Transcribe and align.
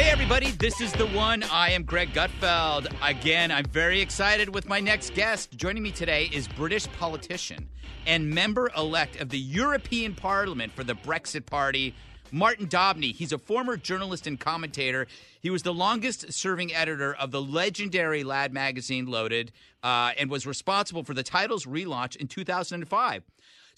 Hey, 0.00 0.08
everybody, 0.08 0.52
this 0.52 0.80
is 0.80 0.94
the 0.94 1.04
one. 1.08 1.42
I 1.42 1.72
am 1.72 1.82
Greg 1.82 2.14
Gutfeld. 2.14 2.90
Again, 3.06 3.52
I'm 3.52 3.66
very 3.66 4.00
excited 4.00 4.48
with 4.48 4.66
my 4.66 4.80
next 4.80 5.12
guest. 5.12 5.50
Joining 5.58 5.82
me 5.82 5.90
today 5.92 6.30
is 6.32 6.48
British 6.48 6.90
politician 6.92 7.68
and 8.06 8.30
member 8.30 8.70
elect 8.74 9.20
of 9.20 9.28
the 9.28 9.38
European 9.38 10.14
Parliament 10.14 10.72
for 10.72 10.84
the 10.84 10.94
Brexit 10.94 11.44
Party, 11.44 11.94
Martin 12.32 12.66
Daubney. 12.66 13.12
He's 13.14 13.32
a 13.32 13.36
former 13.36 13.76
journalist 13.76 14.26
and 14.26 14.40
commentator. 14.40 15.06
He 15.42 15.50
was 15.50 15.64
the 15.64 15.74
longest 15.74 16.32
serving 16.32 16.74
editor 16.74 17.14
of 17.14 17.30
the 17.30 17.42
legendary 17.42 18.24
Lad 18.24 18.54
magazine 18.54 19.04
Loaded 19.04 19.52
uh, 19.82 20.12
and 20.18 20.30
was 20.30 20.46
responsible 20.46 21.04
for 21.04 21.12
the 21.12 21.22
title's 21.22 21.66
relaunch 21.66 22.16
in 22.16 22.26
2005. 22.26 23.22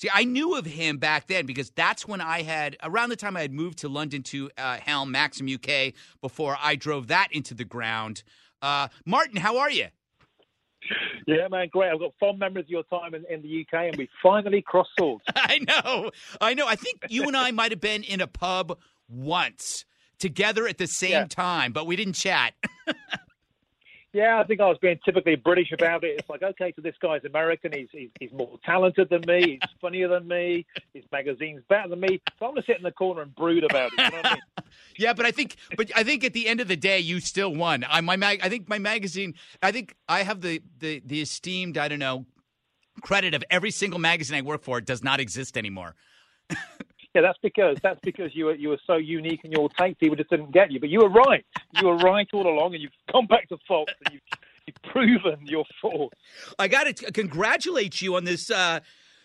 See, 0.02 0.08
I 0.12 0.24
knew 0.24 0.56
of 0.56 0.66
him 0.66 0.98
back 0.98 1.28
then 1.28 1.46
because 1.46 1.70
that's 1.70 2.08
when 2.08 2.20
I 2.20 2.42
had, 2.42 2.76
around 2.82 3.10
the 3.10 3.16
time 3.16 3.36
I 3.36 3.42
had 3.42 3.52
moved 3.52 3.78
to 3.78 3.88
London 3.88 4.24
to 4.24 4.50
uh, 4.58 4.78
helm 4.78 5.12
Maxim 5.12 5.46
UK 5.46 5.92
before 6.20 6.56
I 6.60 6.74
drove 6.74 7.06
that 7.06 7.28
into 7.30 7.54
the 7.54 7.64
ground. 7.64 8.24
Uh, 8.60 8.88
Martin, 9.06 9.36
how 9.36 9.58
are 9.58 9.70
you? 9.70 9.86
Yeah, 11.28 11.46
man, 11.48 11.68
great. 11.70 11.92
I've 11.92 12.00
got 12.00 12.10
fond 12.18 12.40
memories 12.40 12.64
of 12.64 12.70
your 12.70 12.82
time 12.82 13.14
in, 13.14 13.24
in 13.30 13.42
the 13.42 13.60
UK, 13.60 13.90
and 13.90 13.96
we 13.96 14.08
finally 14.20 14.60
crossed 14.60 14.90
swords. 14.98 15.22
I 15.36 15.60
know. 15.60 16.10
I 16.40 16.54
know. 16.54 16.66
I 16.66 16.74
think 16.74 17.04
you 17.08 17.28
and 17.28 17.36
I 17.36 17.52
might 17.52 17.70
have 17.70 17.80
been 17.80 18.02
in 18.02 18.20
a 18.20 18.26
pub 18.26 18.76
once 19.08 19.84
together 20.18 20.66
at 20.66 20.78
the 20.78 20.86
same 20.88 21.12
Yeah. 21.12 21.26
time, 21.26 21.70
but 21.70 21.86
we 21.86 21.94
didn't 21.94 22.14
chat. 22.14 22.54
Yeah, 24.12 24.38
I 24.38 24.44
think 24.44 24.60
I 24.60 24.66
was 24.66 24.76
being 24.82 24.98
typically 25.04 25.36
British 25.36 25.72
about 25.72 26.04
it. 26.04 26.18
It's 26.18 26.28
like, 26.28 26.42
okay, 26.42 26.72
so 26.76 26.82
this 26.82 26.94
guy's 27.00 27.24
American. 27.24 27.72
He's 27.72 27.88
he's, 27.92 28.10
he's 28.20 28.32
more 28.32 28.58
talented 28.64 29.08
than 29.08 29.22
me. 29.26 29.58
He's 29.60 29.70
funnier 29.80 30.08
than 30.08 30.28
me. 30.28 30.66
His 30.92 31.04
magazine's 31.10 31.62
better 31.68 31.88
than 31.88 32.00
me. 32.00 32.20
So 32.38 32.46
I'm 32.46 32.52
gonna 32.52 32.62
sit 32.66 32.76
in 32.76 32.82
the 32.82 32.92
corner 32.92 33.22
and 33.22 33.34
brood 33.34 33.64
about 33.64 33.90
it. 33.92 33.98
You 33.98 34.10
know 34.10 34.20
I 34.24 34.30
mean? 34.34 34.64
yeah, 34.98 35.12
but 35.14 35.24
I 35.24 35.30
think, 35.30 35.56
but 35.78 35.90
I 35.96 36.02
think 36.02 36.24
at 36.24 36.34
the 36.34 36.46
end 36.46 36.60
of 36.60 36.68
the 36.68 36.76
day, 36.76 36.98
you 36.98 37.20
still 37.20 37.54
won. 37.54 37.86
I 37.88 38.02
my 38.02 38.16
mag, 38.16 38.40
I 38.42 38.50
think 38.50 38.68
my 38.68 38.78
magazine. 38.78 39.34
I 39.62 39.72
think 39.72 39.96
I 40.08 40.24
have 40.24 40.42
the 40.42 40.60
the 40.78 41.02
the 41.06 41.22
esteemed. 41.22 41.78
I 41.78 41.88
don't 41.88 41.98
know 41.98 42.26
credit 43.00 43.34
of 43.34 43.42
every 43.50 43.70
single 43.70 43.98
magazine 43.98 44.36
I 44.36 44.42
work 44.42 44.62
for 44.62 44.80
does 44.80 45.02
not 45.02 45.20
exist 45.20 45.56
anymore. 45.56 45.94
Yeah, 47.14 47.22
that's 47.22 47.38
because 47.42 47.76
that's 47.82 48.00
because 48.02 48.34
you 48.34 48.46
were 48.46 48.54
you 48.54 48.70
were 48.70 48.80
so 48.86 48.96
unique 48.96 49.40
in 49.44 49.52
your 49.52 49.68
take. 49.78 49.98
People 49.98 50.16
just 50.16 50.30
didn't 50.30 50.52
get 50.52 50.70
you, 50.72 50.80
but 50.80 50.88
you 50.88 51.00
were 51.00 51.10
right. 51.10 51.44
You 51.78 51.88
were 51.88 51.96
right 51.98 52.26
all 52.32 52.46
along, 52.46 52.74
and 52.74 52.82
you've 52.82 52.92
come 53.10 53.26
back 53.26 53.48
to 53.50 53.58
Fox 53.68 53.92
and 54.06 54.14
you've, 54.14 54.22
you've 54.66 54.92
proven 54.92 55.46
your 55.46 55.64
fault. 55.80 56.14
I 56.58 56.68
got 56.68 56.84
to 56.96 57.12
congratulate 57.12 58.00
you 58.00 58.16
on 58.16 58.24
this. 58.24 58.50
Uh, 58.50 58.80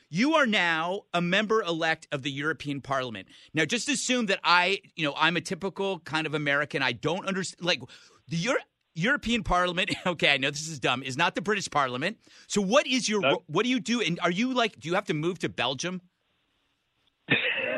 you 0.10 0.36
are 0.36 0.46
now 0.46 1.02
a 1.14 1.22
member 1.22 1.62
elect 1.62 2.08
of 2.12 2.24
the 2.24 2.32
European 2.32 2.82
Parliament. 2.82 3.28
Now, 3.54 3.66
just 3.66 3.90
assume 3.90 4.28
that 4.28 4.40
I, 4.44 4.80
you 4.96 5.06
know, 5.06 5.14
I'm 5.18 5.36
a 5.36 5.42
typical 5.42 6.00
kind 6.00 6.26
of 6.26 6.34
American. 6.34 6.82
I 6.82 6.94
don't 6.94 7.26
understand, 7.26 7.66
like, 7.66 7.82
the 8.30 8.38
Euro- 8.38 8.62
European 8.96 9.44
Parliament. 9.44 9.94
Okay, 10.06 10.34
I 10.34 10.38
know 10.38 10.50
this 10.50 10.68
is 10.68 10.80
dumb. 10.80 11.04
Is 11.04 11.18
not 11.18 11.36
the 11.36 11.42
British 11.42 11.70
Parliament. 11.70 12.18
So, 12.48 12.62
what 12.62 12.88
is 12.88 13.10
your? 13.10 13.22
No. 13.22 13.44
What 13.48 13.64
do 13.64 13.70
you 13.70 13.80
do? 13.80 14.02
And 14.02 14.20
are 14.22 14.32
you 14.32 14.54
like? 14.54 14.80
Do 14.80 14.88
you 14.88 14.96
have 14.96 15.06
to 15.06 15.14
move 15.14 15.40
to 15.40 15.50
Belgium? 15.50 16.02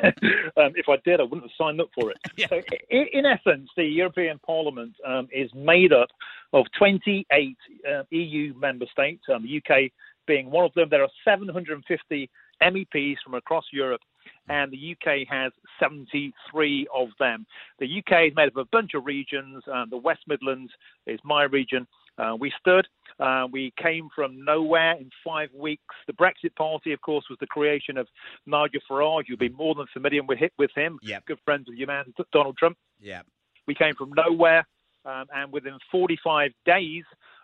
um, 0.58 0.74
if 0.76 0.88
I 0.90 0.98
did, 1.04 1.20
I 1.20 1.24
wouldn't 1.24 1.44
have 1.44 1.52
signed 1.58 1.82
up 1.82 1.90
for 1.94 2.12
it. 2.12 2.18
Yeah. 2.38 2.48
So, 2.48 2.62
in, 2.90 3.06
in 3.12 3.26
essence, 3.26 3.70
the 3.76 3.84
European 3.84 4.40
Parliament 4.40 4.94
um, 5.06 5.28
is 5.32 5.50
made 5.54 5.92
up 5.92 6.08
of 6.54 6.66
28 6.78 7.58
uh, 7.90 8.04
EU 8.12 8.54
member 8.58 8.86
states, 8.92 9.24
um, 9.34 9.44
the 9.44 9.58
UK 9.58 9.92
being 10.26 10.50
one 10.50 10.64
of 10.64 10.74
them. 10.74 10.88
There 10.90 11.02
are 11.02 11.10
750 11.26 12.30
MEPs 12.64 13.18
from 13.24 13.34
across 13.34 13.66
Europe, 13.74 14.02
and 14.48 14.72
the 14.72 14.96
UK 14.96 15.28
has 15.30 15.52
73 15.80 16.88
of 16.94 17.10
them. 17.20 17.46
The 17.80 18.00
UK 18.00 18.28
is 18.28 18.34
made 18.36 18.48
up 18.48 18.56
of 18.56 18.68
a 18.68 18.70
bunch 18.72 18.92
of 18.94 19.06
regions. 19.06 19.64
Um, 19.72 19.88
the 19.90 19.98
West 19.98 20.22
Midlands 20.28 20.72
is 21.08 21.20
my 21.24 21.44
region. 21.44 21.88
Uh, 22.20 22.36
we 22.40 22.52
stood. 22.60 22.88
Uh, 23.20 23.48
we 23.52 23.74
came 23.82 24.10
from 24.16 24.44
nowhere 24.44 24.94
in 24.94 25.10
five 25.26 25.50
weeks. 25.54 25.96
The 26.08 26.14
Brexit 26.14 26.56
Party, 26.56 26.94
of 26.94 27.02
course, 27.02 27.26
was 27.30 27.38
the 27.40 27.48
creation 27.48 27.98
of 27.98 28.08
Nigel 28.46 28.82
Farage. 28.90 29.24
You'll 29.28 29.38
be 29.38 29.50
more 29.50 29.76
than 29.76 29.88
familiar 29.92 30.24
with, 30.24 30.40
with 30.58 30.72
him. 30.76 31.00
Yep. 31.02 31.26
Good 31.26 31.40
friends 31.44 31.66
with 31.68 31.78
your 31.78 31.88
man, 31.88 32.14
Donald 32.32 32.58
Trump. 32.58 32.78
Yeah. 33.00 33.22
We 33.68 33.76
came 33.76 33.96
from 33.96 34.12
nowhere, 34.16 34.66
um, 35.06 35.26
and 35.36 35.52
within 35.52 35.78
45 35.92 36.52
days, 36.66 37.04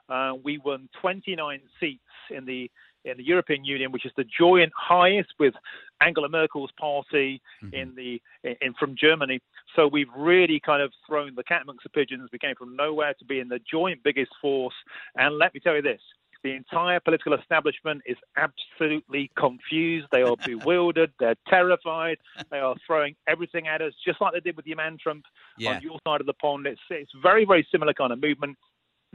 uh, 0.10 0.34
we 0.44 0.58
won 0.60 0.90
29 1.02 1.60
seats 1.80 2.02
in 2.30 2.46
the 2.46 2.70
in 3.06 3.18
the 3.18 3.24
European 3.24 3.64
Union, 3.64 3.92
which 3.92 4.04
is 4.04 4.12
the 4.18 4.24
joint 4.24 4.72
highest 4.76 5.30
with 5.40 5.54
Angela 6.02 6.28
Merkel's 6.28 6.72
party 6.80 7.40
in 7.72 7.94
the 7.96 8.20
in 8.44 8.74
from 8.80 8.96
Germany. 9.00 9.40
So 9.76 9.88
we've 9.88 10.10
really 10.18 10.60
kind 10.66 10.82
of 10.82 10.92
thrown 11.08 11.36
the 11.36 11.44
cat 11.44 11.62
amongst 11.64 11.84
the 11.84 11.90
pigeons. 11.90 12.30
We 12.34 12.40
came 12.40 12.56
from 12.56 12.76
nowhere 12.76 13.14
to 13.20 13.26
be 13.26 13.40
in 13.40 13.48
the 13.48 13.60
joint 13.72 14.02
biggest 14.04 14.32
force. 14.42 14.74
And 15.16 15.38
let 15.38 15.54
me 15.54 15.60
tell 15.60 15.76
you 15.76 15.84
this. 15.84 16.02
The 16.44 16.52
entire 16.52 17.00
political 17.00 17.34
establishment 17.34 18.02
is 18.06 18.18
absolutely 18.38 19.32
confused. 19.38 20.08
They 20.12 20.22
are 20.22 20.36
bewildered. 20.46 21.12
They're 21.20 21.36
terrified. 21.48 22.18
They 22.52 22.60
are 22.60 22.76
throwing 22.86 23.16
everything 23.28 23.68
at 23.68 23.82
us, 23.82 23.94
just 24.06 24.22
like 24.22 24.34
they 24.34 24.40
did 24.42 24.56
with 24.56 24.68
your 24.68 24.78
man 24.78 24.98
Trump 25.02 25.26
Yeah. 25.58 25.76
on 25.76 25.82
your 25.82 25.98
side 26.08 26.22
of 26.22 26.28
the 26.28 26.34
pond. 26.34 26.66
It's 26.68 26.82
it's 26.90 27.12
very 27.22 27.46
very 27.46 27.68
similar 27.72 27.94
kind 27.94 28.12
of 28.14 28.20
movement. 28.22 28.58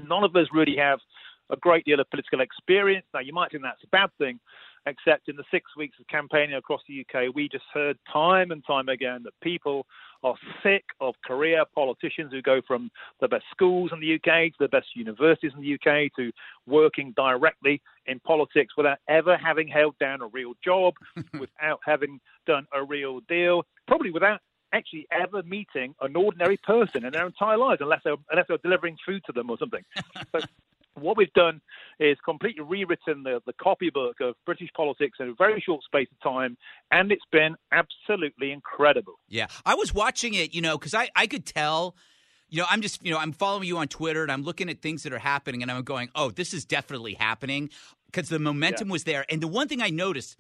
None 0.09 0.25
of 0.25 0.35
us 0.37 0.47
really 0.53 0.77
have 0.77 0.99
a 1.51 1.57
great 1.57 1.85
deal 1.85 2.01
of 2.01 2.09
political 2.11 2.41
experience. 2.41 3.07
Now 3.13 3.21
you 3.21 3.33
might 3.33 3.51
think 3.51 3.63
that's 3.63 3.83
a 3.85 3.89
bad 3.89 4.11
thing, 4.19 4.39
except 4.87 5.29
in 5.29 5.37
the 5.37 5.45
six 5.51 5.77
weeks 5.77 5.99
of 6.01 6.07
campaigning 6.09 6.57
across 6.57 6.81
the 6.89 7.01
UK, 7.01 7.35
we 7.35 7.49
just 7.49 7.65
heard 7.73 7.99
time 8.13 8.51
and 8.51 8.65
time 8.67 8.89
again 8.89 9.23
that 9.25 9.33
people 9.43 9.87
are 10.23 10.35
sick 10.63 10.85
of 11.01 11.15
career 11.25 11.65
politicians 11.75 12.31
who 12.31 12.43
go 12.43 12.61
from 12.67 12.91
the 13.21 13.29
best 13.29 13.45
schools 13.51 13.91
in 13.93 14.01
the 14.01 14.15
UK 14.15 14.53
to 14.53 14.57
the 14.61 14.69
best 14.69 14.87
universities 14.95 15.53
in 15.57 15.63
the 15.63 15.75
UK 15.75 16.11
to 16.15 16.31
working 16.67 17.13
directly 17.17 17.81
in 18.07 18.21
politics 18.21 18.75
without 18.77 18.99
ever 19.09 19.37
having 19.37 19.67
held 19.67 19.95
down 19.99 20.21
a 20.21 20.27
real 20.27 20.53
job, 20.65 20.95
without 21.41 21.81
having 21.85 22.21
done 22.47 22.67
a 22.75 22.85
real 22.85 23.21
deal, 23.29 23.63
probably 23.87 24.11
without 24.11 24.41
actually 24.73 25.07
ever 25.11 25.43
meeting 25.43 25.95
an 26.01 26.17
ordinary 26.17 26.57
person 26.57 27.05
in 27.05 27.13
their 27.13 27.27
entire 27.27 27.59
lives, 27.59 27.81
unless 27.81 28.01
they're 28.05 28.17
unless 28.31 28.47
they're 28.49 28.59
delivering 28.59 28.97
food 29.07 29.23
to 29.27 29.33
them 29.33 29.51
or 29.51 29.59
something. 29.59 29.83
so 30.33 30.41
what 30.95 31.17
we've 31.17 31.33
done 31.33 31.61
is 31.99 32.17
completely 32.25 32.63
rewritten 32.63 33.23
the, 33.23 33.41
the 33.47 33.53
copybook 33.53 34.21
of 34.21 34.35
British 34.47 34.71
politics 34.77 35.19
in 35.21 35.29
a 35.29 35.35
very 35.35 35.61
short 35.65 35.83
space 35.85 36.09
of 36.13 36.21
time, 36.23 36.57
and 36.91 37.13
it's 37.13 37.25
been 37.31 37.57
absolutely 37.73 38.53
incredible. 38.53 39.15
Yeah. 39.29 39.47
I 39.65 39.75
was 39.75 39.95
watching 39.95 40.35
it, 40.35 40.55
you 40.55 40.61
know, 40.61 40.79
because 40.79 40.95
I, 40.95 41.11
I 41.15 41.27
could 41.27 41.47
tell, 41.47 41.97
you 42.49 42.59
know, 42.59 42.67
I'm 42.69 42.83
just, 42.83 43.05
you 43.05 43.13
know, 43.13 43.19
I'm 43.19 43.33
following 43.33 43.65
you 43.65 43.79
on 43.79 43.89
Twitter 43.89 44.23
and 44.23 44.33
I'm 44.33 44.43
looking 44.43 44.69
at 44.69 44.83
things 44.83 45.03
that 45.05 45.13
are 45.13 45.19
happening 45.19 45.63
and 45.63 45.71
I'm 45.71 45.83
going, 45.83 46.11
oh, 46.15 46.31
this 46.31 46.53
is 46.55 46.65
definitely 46.65 47.15
happening 47.15 47.71
because 48.07 48.29
the 48.29 48.39
momentum 48.39 48.89
was 48.89 49.05
there. 49.05 49.25
And 49.29 49.41
the 49.41 49.49
one 49.49 49.69
thing 49.69 49.83
I 49.83 49.91
noticed, 49.91 50.37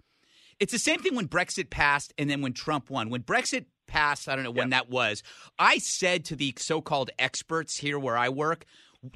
it's 0.58 0.72
the 0.72 0.78
same 0.78 1.00
thing 1.00 1.14
when 1.14 1.28
Brexit 1.28 1.70
passed 1.70 2.12
and 2.18 2.28
then 2.28 2.42
when 2.42 2.52
Trump 2.52 2.90
won. 2.90 3.10
When 3.10 3.22
Brexit 3.22 3.66
passed, 3.90 4.28
I 4.28 4.34
don't 4.34 4.44
know 4.44 4.50
when 4.50 4.70
that 4.70 4.88
was, 4.88 5.22
I 5.58 5.78
said 5.78 6.24
to 6.26 6.36
the 6.36 6.54
so 6.56 6.80
called 6.80 7.10
experts 7.18 7.76
here 7.76 7.98
where 7.98 8.16
I 8.16 8.28
work, 8.28 8.64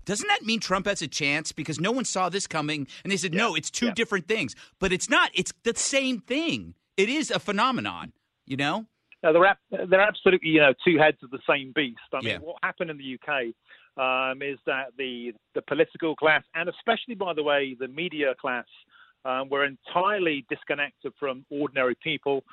doesn't 0.05 0.27
that 0.29 0.43
mean 0.43 0.61
Trump 0.61 0.87
has 0.87 1.03
a 1.03 1.09
chance? 1.09 1.53
Because 1.53 1.79
no 1.79 1.93
one 1.93 2.05
saw 2.05 2.29
this 2.29 2.47
coming. 2.47 2.87
And 3.03 3.13
they 3.13 3.17
said, 3.17 3.35
no, 3.35 3.55
it's 3.55 3.71
two 3.71 3.93
different 3.93 4.27
things. 4.27 4.55
But 4.79 4.93
it's 4.93 5.11
not. 5.11 5.31
It's 5.35 5.53
the 5.63 5.75
same 5.77 6.21
thing. 6.21 6.75
It 6.97 7.09
is 7.09 7.31
a 7.31 7.39
phenomenon, 7.39 8.13
you 8.47 8.57
know? 8.57 8.87
Now, 9.23 9.33
they're, 9.33 9.87
they're 9.87 10.01
absolutely, 10.01 10.51
you 10.51 10.61
know, 10.61 10.75
two 10.87 10.99
heads 10.99 11.19
of 11.23 11.31
the 11.31 11.39
same 11.49 11.73
beast. 11.75 11.99
I 12.13 12.17
mean, 12.19 12.27
Yeah. 12.27 12.39
what 12.39 12.57
happened 12.63 12.91
in 12.91 12.99
the 12.99 13.19
UK 13.19 13.55
um, 13.97 14.43
is 14.43 14.59
that 14.67 14.87
the 14.99 15.33
the 15.55 15.63
political 15.63 16.17
class, 16.17 16.43
and 16.55 16.69
especially, 16.69 17.15
by 17.15 17.33
the 17.33 17.43
way, 17.43 17.77
the 17.79 17.89
media 17.89 18.35
class, 18.41 18.67
um, 19.25 19.49
were 19.49 19.65
entirely 19.65 20.45
disconnected 20.51 21.13
from 21.19 21.45
ordinary 21.51 21.95
people. 22.03 22.45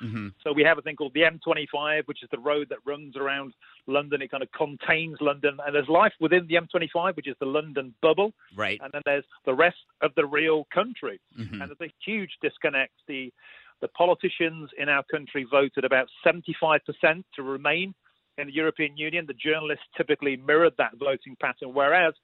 So 0.42 0.52
we 0.52 0.62
have 0.62 0.78
a 0.78 0.82
thing 0.82 0.96
called 0.96 1.14
the 1.14 1.22
M25, 1.22 2.06
which 2.06 2.22
is 2.22 2.28
the 2.30 2.38
road 2.38 2.68
that 2.70 2.78
runs 2.86 3.16
around 3.16 3.52
London. 3.86 4.22
It 4.22 4.30
kind 4.30 4.42
of 4.42 4.50
contains 4.52 5.18
London, 5.20 5.58
and 5.64 5.74
there's 5.74 5.88
life 5.88 6.12
within 6.20 6.46
the 6.46 6.54
M25, 6.54 7.16
which 7.16 7.28
is 7.28 7.36
the 7.40 7.46
London 7.46 7.94
bubble. 8.00 8.32
Right. 8.56 8.80
And 8.82 8.90
then 8.92 9.02
there's 9.04 9.24
the 9.44 9.54
rest 9.54 9.76
of 10.00 10.14
the 10.14 10.26
real 10.26 10.64
country, 10.72 11.20
Mhm. 11.38 11.60
and 11.60 11.70
there's 11.70 11.90
a 11.90 11.92
huge 12.04 12.38
disconnect. 12.40 12.94
The 13.06 13.32
the 13.80 13.88
politicians 13.88 14.70
in 14.78 14.88
our 14.88 15.02
country 15.10 15.42
voted 15.42 15.84
about 15.84 16.08
75% 16.22 17.24
to 17.34 17.42
remain 17.42 17.92
in 18.38 18.46
the 18.46 18.52
European 18.52 18.96
Union. 18.96 19.26
The 19.26 19.34
journalists 19.34 19.84
typically 19.96 20.36
mirrored 20.36 20.76
that 20.78 20.94
voting 20.94 21.34
pattern, 21.40 21.74
whereas 21.74 22.14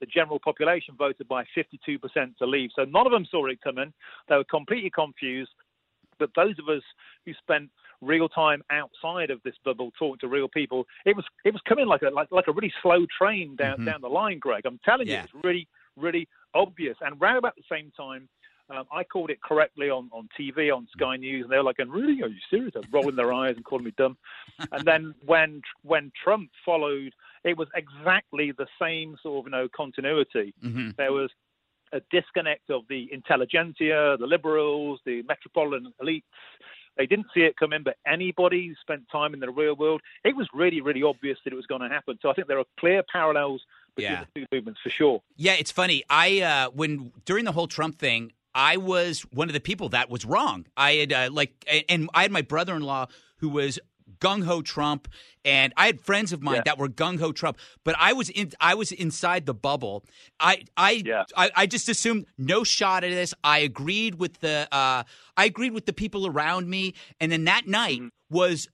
the 0.00 0.06
general 0.06 0.38
population 0.38 0.94
voted 0.96 1.28
by 1.28 1.44
52% 1.56 2.36
to 2.36 2.46
leave. 2.46 2.70
So 2.74 2.84
none 2.84 3.06
of 3.06 3.12
them 3.12 3.26
saw 3.30 3.46
it 3.46 3.60
coming. 3.62 3.92
They 4.28 4.36
were 4.36 4.44
completely 4.44 4.90
confused. 4.90 5.50
But 6.18 6.30
those 6.34 6.54
of 6.58 6.68
us 6.68 6.82
who 7.24 7.32
spent 7.34 7.70
real 8.00 8.28
time 8.28 8.62
outside 8.70 9.30
of 9.30 9.42
this 9.42 9.54
bubble, 9.64 9.92
talking 9.98 10.18
to 10.20 10.28
real 10.28 10.48
people, 10.48 10.86
it 11.04 11.14
was 11.14 11.24
it 11.44 11.52
was 11.52 11.60
coming 11.68 11.86
like 11.86 12.02
a 12.02 12.08
like, 12.10 12.28
like 12.30 12.48
a 12.48 12.52
really 12.52 12.72
slow 12.82 13.06
train 13.18 13.54
down 13.56 13.76
Mm-hmm. 13.78 13.86
down 13.86 14.00
the 14.00 14.08
line, 14.08 14.38
Greg. 14.38 14.64
I'm 14.66 14.80
telling 14.84 15.08
Yeah. 15.08 15.14
you, 15.16 15.20
it's 15.24 15.44
really 15.44 15.68
really 15.96 16.28
obvious. 16.54 16.96
And 17.00 17.20
round 17.20 17.38
about 17.38 17.54
the 17.56 17.62
same 17.70 17.92
time, 17.96 18.28
um, 18.70 18.84
I 18.92 19.04
called 19.04 19.30
it 19.30 19.40
correctly 19.42 19.90
on, 19.90 20.08
on 20.12 20.28
TV, 20.38 20.74
on 20.74 20.88
Sky 20.92 21.16
News, 21.16 21.44
and 21.44 21.52
they 21.52 21.56
were 21.56 21.62
like, 21.62 21.78
"And 21.78 21.92
really, 21.92 22.22
are 22.22 22.28
you 22.28 22.40
serious?" 22.50 22.72
They're 22.74 22.82
rolling 22.90 23.16
their 23.16 23.32
eyes 23.32 23.54
and 23.56 23.64
calling 23.64 23.84
me 23.84 23.92
dumb. 23.96 24.16
and 24.72 24.86
then 24.86 25.14
when 25.24 25.60
when 25.82 26.10
Trump 26.22 26.50
followed, 26.64 27.12
it 27.46 27.56
was 27.56 27.68
exactly 27.74 28.52
the 28.52 28.66
same 28.80 29.16
sort 29.22 29.38
of 29.38 29.44
you 29.46 29.50
know 29.52 29.68
continuity. 29.74 30.52
Mm-hmm. 30.62 30.90
There 30.98 31.12
was 31.12 31.30
a 31.92 32.00
disconnect 32.10 32.68
of 32.70 32.82
the 32.88 33.08
intelligentsia, 33.12 34.16
the 34.18 34.26
liberals, 34.26 35.00
the 35.06 35.22
metropolitan 35.22 35.92
elites. 36.02 36.22
They 36.96 37.06
didn't 37.06 37.26
see 37.34 37.40
it 37.42 37.56
coming, 37.56 37.82
but 37.84 37.96
anybody 38.06 38.68
who 38.68 38.74
spent 38.80 39.02
time 39.12 39.34
in 39.34 39.40
the 39.40 39.50
real 39.50 39.76
world, 39.76 40.00
it 40.24 40.34
was 40.34 40.48
really, 40.54 40.80
really 40.80 41.02
obvious 41.02 41.38
that 41.44 41.52
it 41.52 41.56
was 41.56 41.66
going 41.66 41.82
to 41.82 41.88
happen. 41.88 42.18
So 42.22 42.30
I 42.30 42.32
think 42.34 42.48
there 42.48 42.58
are 42.58 42.64
clear 42.80 43.02
parallels 43.12 43.62
between 43.94 44.12
Yeah. 44.12 44.24
the 44.34 44.40
two 44.40 44.46
movements 44.50 44.80
for 44.82 44.90
sure. 44.90 45.22
Yeah, 45.36 45.54
it's 45.58 45.70
funny. 45.70 46.02
I 46.10 46.40
uh, 46.40 46.70
when 46.70 47.12
during 47.26 47.44
the 47.44 47.52
whole 47.52 47.66
Trump 47.68 47.98
thing, 47.98 48.32
I 48.54 48.78
was 48.78 49.20
one 49.30 49.48
of 49.48 49.52
the 49.52 49.60
people 49.60 49.90
that 49.90 50.08
was 50.08 50.24
wrong. 50.24 50.66
I 50.76 50.92
had 50.94 51.12
uh, 51.12 51.28
like, 51.30 51.52
and- 51.70 51.84
and 51.88 52.10
I 52.14 52.22
had 52.22 52.32
my 52.32 52.42
brother-in-law 52.42 53.06
who 53.38 53.50
was 53.50 53.78
gung 54.20 54.44
ho 54.44 54.62
Trump, 54.62 55.08
and 55.44 55.72
I 55.76 55.86
had 55.86 56.00
friends 56.00 56.32
of 56.32 56.42
mine 56.42 56.56
Yeah. 56.56 56.62
that 56.66 56.78
were 56.78 56.88
gung 56.88 57.18
ho 57.18 57.32
Trump. 57.32 57.58
But 57.84 57.94
I 57.98 58.12
was 58.12 58.28
in, 58.30 58.52
I 58.60 58.74
was 58.74 58.92
inside 58.92 59.46
the 59.46 59.54
bubble. 59.54 60.04
I, 60.40 60.64
I, 60.76 61.02
Yeah. 61.04 61.24
I, 61.36 61.50
I 61.54 61.66
just 61.66 61.88
assumed 61.88 62.26
no 62.38 62.64
shot 62.64 63.04
at 63.04 63.10
this. 63.10 63.34
I 63.44 63.58
agreed 63.60 64.16
with 64.16 64.40
the, 64.40 64.68
uh, 64.72 65.02
I 65.36 65.44
agreed 65.44 65.72
with 65.72 65.86
the 65.86 65.92
people 65.92 66.26
around 66.26 66.68
me, 66.68 66.94
and 67.20 67.30
then 67.32 67.44
that 67.44 67.66
night 67.66 68.00
Mm-hmm. 68.00 68.08
was 68.36 68.68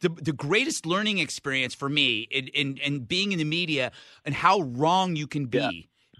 the 0.00 0.08
the 0.08 0.32
greatest 0.32 0.86
learning 0.86 1.18
experience 1.18 1.74
for 1.74 1.88
me 1.88 2.20
in, 2.30 2.48
in, 2.48 2.76
in 2.78 3.00
being 3.00 3.32
in 3.32 3.38
the 3.38 3.44
media 3.44 3.92
and 4.24 4.34
how 4.34 4.60
wrong 4.60 5.14
you 5.14 5.26
can 5.26 5.46
be. 5.46 5.58
Yeah. 5.58 5.70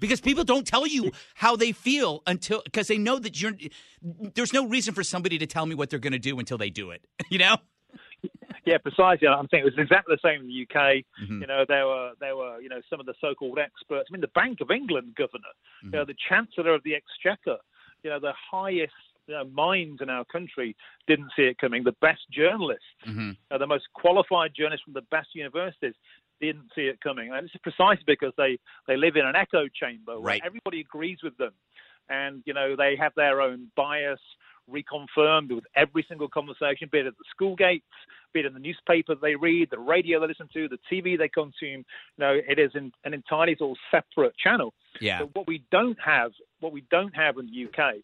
Because 0.01 0.21
people 0.21 0.45
don't 0.45 0.67
tell 0.67 0.87
you 0.87 1.11
how 1.35 1.57
they 1.57 1.73
feel 1.73 2.23
until 2.27 2.63
because 2.65 2.89
they 2.89 2.97
know 2.99 3.19
that 3.19 3.41
you're. 3.41 3.53
There's 4.35 4.53
no 4.53 4.67
reason 4.67 4.95
for 4.95 5.03
somebody 5.05 5.37
to 5.39 5.47
tell 5.47 5.67
me 5.67 5.75
what 5.75 5.91
they're 5.91 5.99
going 5.99 6.15
to 6.15 6.19
do 6.19 6.39
until 6.39 6.57
they 6.59 6.71
do 6.71 6.91
it. 6.91 7.05
You 7.31 7.39
know? 7.39 7.57
Yeah, 8.65 8.79
precisely. 8.79 9.27
I'm 9.29 9.49
thinking 9.49 9.67
it 9.67 9.77
was 9.77 9.79
exactly 9.79 10.17
the 10.17 10.29
same 10.29 10.41
in 10.43 10.49
the 10.49 10.63
UK. 10.63 11.05
Mm-hmm. 11.23 11.41
You 11.43 11.47
know, 11.47 11.65
there 11.67 11.87
were 11.87 12.13
there 12.21 12.37
were 12.37 12.61
you 12.61 12.69
know 12.69 12.81
some 12.91 13.01
of 13.01 13.07
the 13.07 13.15
so-called 13.21 13.59
experts. 13.59 14.09
I 14.11 14.13
mean, 14.13 14.21
the 14.21 14.29
Bank 14.29 14.61
of 14.61 14.71
England 14.71 15.15
governor, 15.17 15.53
you 15.83 15.91
know, 15.91 16.05
the 16.05 16.17
Chancellor 16.29 16.75
of 16.75 16.83
the 16.85 16.95
Exchequer, 16.95 17.59
you 18.03 18.11
know, 18.11 18.21
the 18.21 18.33
highest 18.51 18.93
you 19.27 19.35
know, 19.35 19.45
minds 19.45 20.01
in 20.03 20.11
our 20.11 20.25
country 20.25 20.75
didn't 21.07 21.31
see 21.37 21.43
it 21.43 21.59
coming. 21.59 21.85
The 21.85 21.97
best 22.01 22.23
journalists, 22.33 22.85
Mm-hmm. 23.07 23.31
uh, 23.51 23.59
the 23.59 23.67
most 23.67 23.85
qualified 23.95 24.53
journalists 24.57 24.85
from 24.85 24.95
the 24.95 25.03
best 25.11 25.29
universities 25.35 25.95
didn't 26.41 26.71
see 26.75 26.83
it 26.83 27.01
coming. 27.01 27.31
And 27.33 27.45
this 27.45 27.55
is 27.55 27.61
precisely 27.63 28.05
because 28.07 28.33
they 28.37 28.59
they 28.87 28.97
live 28.97 29.17
in 29.17 29.25
an 29.27 29.37
echo 29.37 29.69
chamber 29.69 30.15
where 30.21 30.33
Right. 30.35 30.43
everybody 30.45 30.81
agrees 30.81 31.19
with 31.23 31.37
them, 31.37 31.53
and 32.09 32.43
you 32.47 32.55
know 32.55 32.77
they 32.77 32.97
have 32.97 33.13
their 33.15 33.41
own 33.41 33.71
bias 33.77 34.21
reconfirmed 34.69 35.55
with 35.55 35.65
every 35.77 36.05
single 36.09 36.29
conversation, 36.29 36.89
be 36.91 36.99
it 36.99 37.07
at 37.07 37.17
the 37.19 37.25
school 37.31 37.57
gates, 37.57 37.85
be 38.33 38.41
it 38.41 38.47
in 38.47 38.55
the 38.55 38.61
newspaper 38.61 39.15
they 39.15 39.35
read, 39.35 39.69
the 39.71 39.79
radio 39.79 40.21
they 40.21 40.27
listen 40.27 40.49
to, 40.53 40.69
the 40.69 40.79
TV 40.91 41.19
they 41.19 41.29
consume. 41.29 41.85
You 42.17 42.19
know, 42.19 42.39
it 42.47 42.59
is 42.59 42.71
in, 42.75 42.93
an 43.05 43.15
entirely 43.15 43.57
sort 43.57 43.73
of 43.73 43.77
separate 43.91 44.37
channel. 44.37 44.75
Yeah. 45.01 45.21
But 45.21 45.35
what 45.35 45.47
we 45.47 45.65
don't 45.71 45.99
have, 46.05 46.33
what 46.61 46.73
we 46.73 46.85
don't 46.91 47.15
have 47.15 47.39
in 47.39 47.47
the 47.47 47.67
UK, 47.67 47.97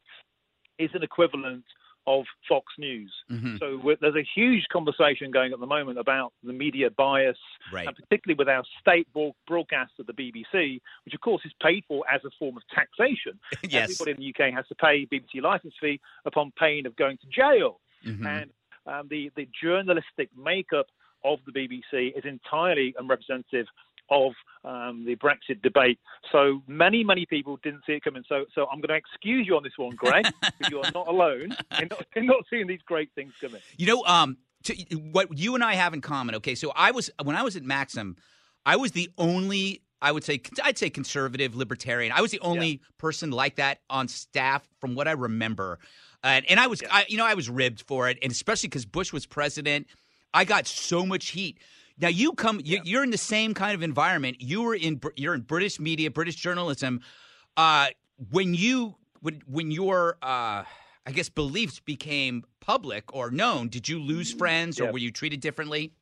is 0.78 0.90
an 0.94 1.02
equivalent 1.02 1.64
of 2.06 2.24
Fox 2.48 2.72
News. 2.78 3.12
Mm-hmm. 3.30 3.56
So 3.58 3.94
there's 4.00 4.14
a 4.14 4.26
huge 4.34 4.64
conversation 4.72 5.30
going 5.30 5.52
at 5.52 5.60
the 5.60 5.66
moment 5.66 5.98
about 5.98 6.32
the 6.42 6.52
media 6.52 6.90
bias, 6.90 7.36
Right. 7.72 7.86
and 7.86 7.96
particularly 7.96 8.36
with 8.38 8.48
our 8.48 8.62
state 8.80 9.12
broad- 9.12 9.34
broadcaster, 9.46 10.02
the 10.06 10.12
BBC, 10.12 10.80
which 11.04 11.14
of 11.14 11.20
course 11.20 11.42
is 11.44 11.52
paid 11.60 11.84
for 11.88 12.04
as 12.10 12.20
a 12.24 12.30
form 12.38 12.56
of 12.56 12.62
taxation. 12.74 13.38
Yes. 13.68 13.90
Everybody 14.00 14.10
in 14.12 14.32
the 14.34 14.44
UK 14.46 14.52
has 14.54 14.66
to 14.68 14.74
pay 14.76 15.06
BBC 15.06 15.42
license 15.42 15.74
fee 15.80 16.00
upon 16.24 16.52
pain 16.58 16.86
of 16.86 16.94
going 16.96 17.18
to 17.18 17.26
jail. 17.26 17.80
Mhm. 18.04 18.26
And 18.26 18.50
um, 18.86 19.08
the, 19.10 19.30
the 19.34 19.48
journalistic 19.60 20.30
makeup 20.36 20.86
of 21.24 21.40
the 21.46 21.52
BBC 21.52 22.16
is 22.16 22.24
entirely 22.24 22.94
unrepresentative 22.98 23.66
of 24.10 24.32
um, 24.64 25.04
the 25.04 25.16
Brexit 25.16 25.62
debate. 25.62 25.98
So 26.32 26.62
many, 26.66 27.04
many 27.04 27.26
people 27.26 27.58
didn't 27.62 27.82
see 27.86 27.92
it 27.92 28.04
coming. 28.04 28.24
So, 28.28 28.44
so 28.54 28.66
I'm 28.72 28.80
going 28.80 28.88
to 28.88 28.94
excuse 28.94 29.46
you 29.46 29.56
on 29.56 29.62
this 29.62 29.72
one, 29.76 29.94
Greg, 29.96 30.26
you 30.70 30.80
are 30.80 30.90
not 30.92 31.08
alone 31.08 31.56
in 31.80 31.88
not, 31.88 32.06
in 32.14 32.26
not 32.26 32.44
seeing 32.50 32.66
these 32.66 32.82
great 32.86 33.10
things 33.14 33.32
coming. 33.40 33.60
You 33.76 33.86
know, 33.86 34.04
um, 34.04 34.36
to, 34.64 34.74
what 34.96 35.36
you 35.36 35.54
and 35.54 35.64
I 35.64 35.74
have 35.74 35.94
in 35.94 36.00
common. 36.00 36.34
Okay, 36.36 36.54
so 36.54 36.72
I 36.74 36.90
was 36.90 37.10
when 37.22 37.36
I 37.36 37.42
was 37.42 37.56
at 37.56 37.62
Maxim, 37.62 38.16
I 38.64 38.76
was 38.76 38.92
the 38.92 39.10
only. 39.18 39.82
I 40.02 40.12
would 40.12 40.24
say 40.24 40.42
I'd 40.62 40.76
say 40.76 40.90
conservative 40.90 41.56
libertarian. 41.56 42.12
I 42.12 42.20
was 42.20 42.30
the 42.30 42.40
only 42.40 42.82
person 42.98 43.30
like 43.30 43.56
that 43.56 43.80
on 43.88 44.08
staff, 44.08 44.68
from 44.78 44.94
what 44.94 45.08
I 45.08 45.12
remember, 45.12 45.78
and 46.22 46.44
and 46.50 46.60
I 46.60 46.66
was, 46.66 46.82
I, 46.90 47.06
you 47.08 47.16
know, 47.16 47.24
I 47.24 47.34
was 47.34 47.48
ribbed 47.48 47.82
for 47.82 48.08
it, 48.10 48.18
and 48.22 48.30
especially 48.30 48.68
because 48.68 48.84
Bush 48.84 49.12
was 49.12 49.24
president, 49.24 49.86
I 50.34 50.44
got 50.44 50.66
so 50.66 51.06
much 51.06 51.28
heat. 51.28 51.58
Now 51.98 52.08
you 52.08 52.32
come, 52.32 52.60
you, 52.62 52.80
you're 52.84 53.02
in 53.04 53.10
the 53.10 53.18
same 53.18 53.54
kind 53.54 53.74
of 53.74 53.82
environment. 53.82 54.36
You 54.40 54.62
were 54.62 54.74
in, 54.74 55.00
you're 55.16 55.34
in 55.34 55.40
British 55.42 55.80
media, 55.80 56.10
British 56.10 56.36
journalism. 56.36 57.00
Uh, 57.56 57.86
when 58.30 58.54
you 58.54 58.96
when 59.20 59.42
when 59.46 59.70
your 59.70 60.18
uh, 60.22 60.64
I 61.06 61.12
guess 61.12 61.28
beliefs 61.28 61.80
became 61.80 62.44
public 62.60 63.14
or 63.14 63.30
known, 63.30 63.68
did 63.68 63.88
you 63.88 63.98
lose 63.98 64.32
friends 64.32 64.80
or 64.80 64.84
Yeah. 64.84 64.90
were 64.90 64.98
you 64.98 65.10
treated 65.10 65.40
differently? 65.40 65.92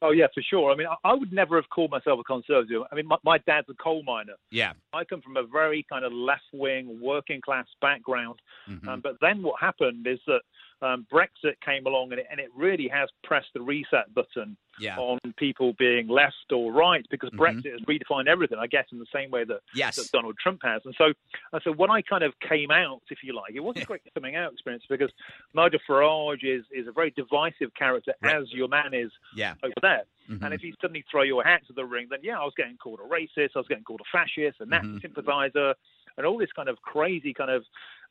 Oh 0.00 0.10
yeah, 0.10 0.26
for 0.34 0.42
sure. 0.42 0.72
I 0.72 0.76
mean, 0.76 0.88
I, 0.88 1.10
I 1.10 1.14
would 1.14 1.32
never 1.32 1.56
have 1.56 1.68
called 1.70 1.90
myself 1.90 2.18
a 2.18 2.24
conservative. 2.24 2.82
I 2.90 2.94
mean, 2.96 3.06
my, 3.06 3.16
my 3.24 3.38
dad's 3.38 3.68
a 3.68 3.74
coal 3.74 4.02
miner. 4.02 4.34
Yeah. 4.50 4.72
I 4.92 5.04
come 5.04 5.20
from 5.20 5.36
a 5.36 5.44
very 5.44 5.86
kind 5.88 6.04
of 6.04 6.12
left 6.12 6.42
wing, 6.52 6.98
working 7.00 7.40
class 7.40 7.66
background. 7.80 8.40
Mm-hmm. 8.68 8.88
Um, 8.88 9.00
but 9.00 9.16
then 9.20 9.42
what 9.42 9.60
happened 9.60 10.06
is 10.06 10.18
that 10.26 10.40
um, 10.82 11.06
Brexit 11.12 11.54
came 11.64 11.86
along 11.86 12.10
and 12.12 12.20
it, 12.20 12.26
and 12.30 12.40
it 12.40 12.50
really 12.54 12.88
has 12.88 13.08
pressed 13.22 13.48
the 13.54 13.60
reset 13.62 14.12
button 14.14 14.56
Yeah. 14.80 14.98
on 14.98 15.18
people 15.36 15.74
being 15.78 16.08
left 16.08 16.50
or 16.52 16.72
right 16.72 17.06
because 17.10 17.30
Mhm. 17.30 17.38
Brexit 17.38 17.70
has 17.72 17.80
redefined 17.82 18.26
everything, 18.26 18.58
I 18.58 18.66
guess, 18.66 18.86
in 18.90 18.98
the 18.98 19.06
same 19.12 19.30
way 19.30 19.44
that, 19.44 19.60
Yes. 19.74 19.96
that 19.96 20.10
Donald 20.12 20.36
Trump 20.42 20.60
has. 20.64 20.82
And 20.84 20.94
so, 20.96 21.12
and 21.52 21.62
so 21.62 21.72
when 21.72 21.90
I 21.90 22.02
kind 22.02 22.24
of 22.24 22.38
came 22.40 22.70
out, 22.70 23.00
if 23.10 23.22
you 23.22 23.32
like, 23.32 23.54
it 23.54 23.60
wasn't 23.60 23.84
a 23.84 23.86
great 23.86 24.02
coming 24.14 24.34
out 24.34 24.52
experience 24.52 24.84
because 24.88 25.10
Nigel 25.54 25.78
Farage 25.88 26.42
is, 26.42 26.64
is 26.72 26.86
a 26.88 26.92
very 26.92 27.10
divisive 27.12 27.72
character, 27.74 28.14
Right. 28.20 28.34
as 28.36 28.52
your 28.52 28.68
man 28.68 28.92
is 28.92 29.12
Yeah. 29.36 29.54
over 29.62 29.72
there. 29.80 30.04
Mhm. 30.28 30.42
And 30.42 30.54
if 30.54 30.62
you 30.64 30.74
suddenly 30.80 31.02
throw 31.10 31.22
your 31.22 31.44
hat 31.44 31.64
to 31.68 31.72
the 31.72 31.84
ring, 31.84 32.08
then 32.10 32.20
yeah, 32.22 32.40
I 32.40 32.44
was 32.44 32.54
getting 32.56 32.76
called 32.76 32.98
a 33.00 33.04
racist, 33.04 33.50
I 33.54 33.58
was 33.60 33.68
getting 33.68 33.84
called 33.84 34.00
a 34.00 34.10
fascist, 34.10 34.60
a 34.60 34.66
Nazi 34.66 34.88
Mhm. 34.88 35.02
sympathizer, 35.02 35.74
and 36.16 36.26
all 36.26 36.38
this 36.38 36.52
kind 36.52 36.68
of 36.68 36.80
crazy 36.82 37.32
kind 37.32 37.50
of 37.50 37.64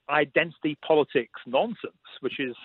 identity 0.09 0.77
politics 0.85 1.39
nonsense, 1.45 1.93
which 2.21 2.39
is 2.39 2.55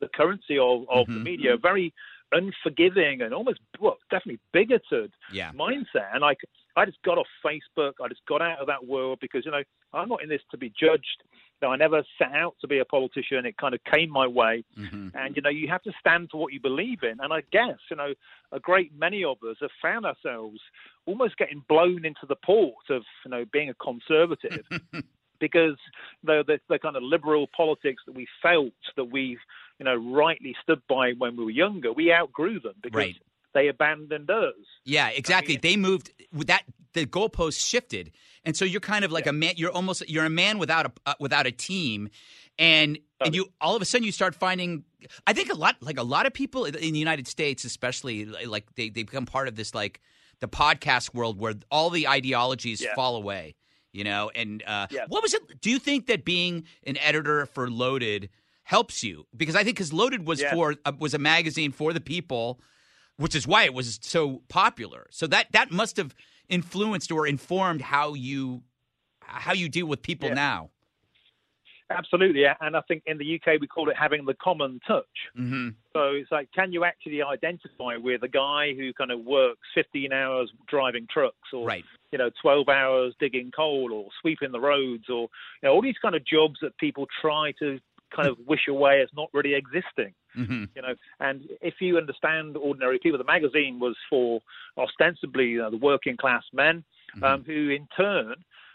the 0.00 0.08
currency 0.08 0.58
of, 0.58 0.88
of 0.88 1.06
the 1.06 1.12
Mhm. 1.14 1.22
media, 1.22 1.56
very 1.56 1.92
unforgiving 2.32 3.20
and 3.22 3.34
almost, 3.34 3.60
well, 3.78 3.98
definitely 4.10 4.40
bigoted 4.52 5.12
Yeah. 5.30 5.52
mindset. 5.52 6.14
And 6.14 6.24
I, 6.24 6.34
I 6.76 6.86
just 6.86 7.00
got 7.02 7.18
off 7.18 7.28
Facebook. 7.44 7.92
I 8.02 8.08
just 8.08 8.24
got 8.26 8.40
out 8.40 8.58
of 8.58 8.66
that 8.68 8.84
world 8.84 9.18
because, 9.20 9.44
you 9.44 9.50
know, 9.50 9.62
I'm 9.92 10.08
not 10.08 10.22
in 10.22 10.28
this 10.30 10.42
to 10.50 10.56
be 10.56 10.70
judged. 10.70 11.22
You 11.60 11.68
know, 11.68 11.72
I 11.72 11.76
never 11.76 12.02
set 12.18 12.32
out 12.32 12.56
to 12.62 12.66
be 12.66 12.78
a 12.78 12.84
politician. 12.86 13.44
It 13.44 13.56
kind 13.58 13.74
of 13.74 13.84
came 13.84 14.08
my 14.10 14.26
way. 14.26 14.64
hmm 14.74 15.08
And, 15.14 15.36
you 15.36 15.42
know, 15.42 15.50
you 15.50 15.68
have 15.68 15.82
to 15.82 15.92
stand 16.00 16.30
for 16.30 16.38
what 16.40 16.54
you 16.54 16.60
believe 16.60 17.02
in. 17.02 17.20
And 17.20 17.32
I 17.32 17.42
guess, 17.52 17.78
you 17.90 17.96
know, 17.96 18.14
a 18.50 18.58
great 18.58 18.92
many 18.94 19.22
of 19.24 19.36
us 19.42 19.58
have 19.60 19.70
found 19.82 20.06
ourselves 20.06 20.58
almost 21.04 21.36
getting 21.36 21.62
blown 21.68 22.06
into 22.06 22.24
the 22.26 22.36
port 22.36 22.88
of, 22.88 23.04
you 23.24 23.30
know, 23.30 23.44
being 23.52 23.68
a 23.68 23.74
conservative 23.74 24.64
because 25.42 25.76
the, 26.24 26.42
the, 26.46 26.58
the 26.70 26.78
kind 26.78 26.96
of 26.96 27.02
liberal 27.02 27.46
politics 27.54 28.00
that 28.06 28.14
we 28.14 28.26
felt 28.40 28.72
that 28.96 29.04
we've, 29.04 29.40
you 29.78 29.84
know, 29.84 29.94
rightly 29.96 30.54
stood 30.62 30.80
by 30.88 31.12
when 31.18 31.36
we 31.36 31.44
were 31.44 31.50
younger, 31.50 31.92
we 31.92 32.10
outgrew 32.12 32.60
them 32.60 32.74
because 32.82 32.96
Right. 32.96 33.16
they 33.52 33.68
abandoned 33.68 34.30
us. 34.30 34.54
Yeah, 34.84 35.08
exactly. 35.08 35.54
mean- 35.54 35.60
they 35.62 35.76
moved 35.76 36.10
with 36.32 36.46
that 36.46 36.62
the 36.94 37.06
goalposts 37.06 37.66
shifted. 37.66 38.12
And 38.44 38.56
so 38.56 38.64
you're 38.64 38.80
kind 38.80 39.04
of 39.04 39.10
like 39.12 39.26
a 39.26 39.32
man 39.32 39.54
you're 39.56 39.70
almost 39.72 40.08
you're 40.08 40.24
a 40.24 40.30
man 40.30 40.58
without 40.58 40.86
a 40.86 40.92
uh, 41.06 41.14
without 41.20 41.46
a 41.46 41.52
team 41.52 42.08
and 42.58 42.98
and 43.24 43.34
you 43.36 43.46
all 43.60 43.74
of 43.76 43.82
a 43.82 43.84
sudden 43.84 44.04
you 44.04 44.12
start 44.12 44.34
finding 44.34 44.84
I 45.26 45.32
think 45.32 45.50
a 45.50 45.54
lot 45.54 45.76
like 45.80 45.98
a 45.98 46.02
lot 46.02 46.26
of 46.26 46.32
people 46.34 46.64
in 46.66 46.92
the 46.92 46.98
United 46.98 47.26
States 47.28 47.64
especially 47.64 48.24
like 48.26 48.74
they 48.74 48.88
they 48.90 49.04
become 49.04 49.26
part 49.26 49.46
of 49.48 49.54
this 49.54 49.74
like 49.74 50.00
the 50.40 50.48
podcast 50.48 51.14
world 51.14 51.38
where 51.38 51.54
all 51.70 51.88
the 51.88 52.08
ideologies 52.08 52.82
Yeah. 52.82 52.94
fall 52.96 53.14
away, 53.16 53.54
you 53.92 54.04
know? 54.04 54.30
And 54.34 54.62
uh 54.66 54.86
what 55.08 55.22
was 55.22 55.34
it 55.34 55.60
do 55.60 55.70
you 55.70 55.78
think 55.78 56.06
that 56.06 56.24
being 56.24 56.64
an 56.86 56.96
editor 56.98 57.46
for 57.46 57.70
Loaded 57.70 58.30
helps 58.64 59.02
you? 59.02 59.26
Because 59.36 59.56
I 59.56 59.64
think 59.64 59.78
cuz 59.78 59.92
Loaded 59.92 60.26
was 60.26 60.42
for 60.42 60.76
uh, 60.84 60.92
was 60.98 61.14
a 61.14 61.18
magazine 61.18 61.72
for 61.72 61.92
the 61.92 62.00
people 62.00 62.60
which 63.16 63.34
is 63.34 63.46
why 63.46 63.64
it 63.64 63.74
was 63.74 63.98
so 64.02 64.42
popular. 64.48 65.06
So 65.10 65.26
that 65.28 65.46
that 65.52 65.70
must 65.70 65.96
have 65.96 66.14
influenced 66.48 67.12
or 67.12 67.26
informed 67.26 67.82
how 67.82 68.14
you 68.14 68.62
how 69.20 69.52
you 69.52 69.68
deal 69.68 69.86
with 69.86 70.02
people 70.02 70.30
now. 70.30 70.70
Absolutely, 71.90 72.44
and 72.60 72.76
I 72.76 72.80
think 72.88 73.02
in 73.06 73.18
the 73.18 73.34
UK 73.34 73.60
we 73.60 73.66
call 73.66 73.90
it 73.90 73.96
having 73.96 74.24
the 74.24 74.34
common 74.34 74.80
touch. 74.86 75.04
Mm-hmm. 75.38 75.70
So 75.92 76.12
it's 76.12 76.32
like, 76.32 76.48
can 76.52 76.72
you 76.72 76.84
actually 76.84 77.22
identify 77.22 77.96
with 77.96 78.22
a 78.22 78.28
guy 78.28 78.72
who 78.74 78.92
kind 78.94 79.10
of 79.10 79.20
works 79.20 79.60
15 79.74 80.10
hours 80.12 80.50
driving 80.68 81.06
trucks, 81.12 81.36
or 81.52 81.66
Right. 81.66 81.84
You 82.12 82.18
know, 82.18 82.30
12 82.40 82.68
hours 82.68 83.14
digging 83.18 83.50
coal, 83.54 83.92
or 83.92 84.06
sweeping 84.20 84.52
the 84.52 84.60
roads, 84.60 85.04
or 85.08 85.22
you 85.62 85.64
know, 85.64 85.72
all 85.72 85.82
these 85.82 85.98
kind 86.00 86.14
of 86.14 86.24
jobs 86.24 86.56
that 86.62 86.76
people 86.78 87.06
try 87.20 87.52
to 87.58 87.78
kind 88.14 88.28
of 88.28 88.36
wish 88.46 88.68
away 88.68 89.00
as 89.00 89.08
not 89.16 89.30
really 89.32 89.54
existing. 89.54 90.12
Mm-hmm. 90.36 90.64
You 90.76 90.82
know, 90.82 90.94
and 91.20 91.42
if 91.60 91.74
you 91.80 91.96
understand 91.98 92.56
ordinary 92.56 92.98
people, 92.98 93.18
the 93.18 93.24
magazine 93.24 93.80
was 93.80 93.96
for 94.08 94.40
ostensibly 94.76 95.46
you 95.46 95.58
know, 95.58 95.70
the 95.70 95.78
working 95.78 96.16
class 96.16 96.44
men, 96.52 96.84
um, 97.22 97.42
who 97.44 97.70
in 97.70 97.88
turn 97.96 98.34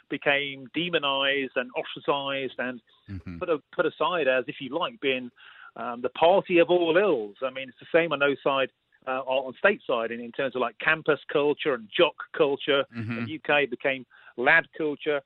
became 0.10 0.67
demonized 0.74 1.51
and 1.56 1.70
ostracized 1.75 2.56
and 2.58 2.82
Mm-hmm. 3.10 3.38
put 3.38 3.50
a, 3.50 3.60
put 3.74 3.86
aside 3.86 4.27
as, 4.27 4.44
if 4.48 4.56
you 4.60 4.77
like, 4.77 5.00
being 5.00 5.32
um, 5.77 6.01
the 6.01 6.10
party 6.10 6.60
of 6.60 6.70
all 6.70 6.98
ills. 6.98 7.36
I 7.41 7.50
mean, 7.51 7.70
it's 7.70 7.79
the 7.79 7.98
same 7.98 8.12
on 8.12 8.20
no 8.20 8.36
side. 8.44 8.70
Uh, 9.08 9.22
on 9.22 9.54
state 9.58 9.82
side, 9.88 10.12
in, 10.12 10.20
in 10.20 10.34
terms 10.34 10.54
of 10.56 10.62
like 10.62 10.78
campus 10.80 11.20
culture 11.32 11.74
and 11.76 11.88
jock 11.96 12.16
culture, 12.36 12.84
Mhm. 12.94 13.26
the 13.26 13.36
UK 13.36 13.66
became 13.66 14.06
lad 14.36 14.68
culture, 14.78 15.22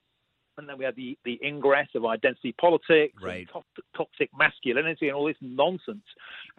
and 0.58 0.70
then 0.70 0.78
we 0.78 0.86
had 0.86 0.96
the, 0.96 1.18
the 1.26 1.40
ingress 1.44 1.88
of 1.96 2.06
identity 2.06 2.52
politics, 2.62 3.16
and 3.18 3.26
Right. 3.26 3.50
to- 3.52 3.82
toxic 3.96 4.30
masculinity, 4.38 5.08
and 5.08 5.16
all 5.16 5.26
this 5.26 5.38
nonsense. 5.42 6.06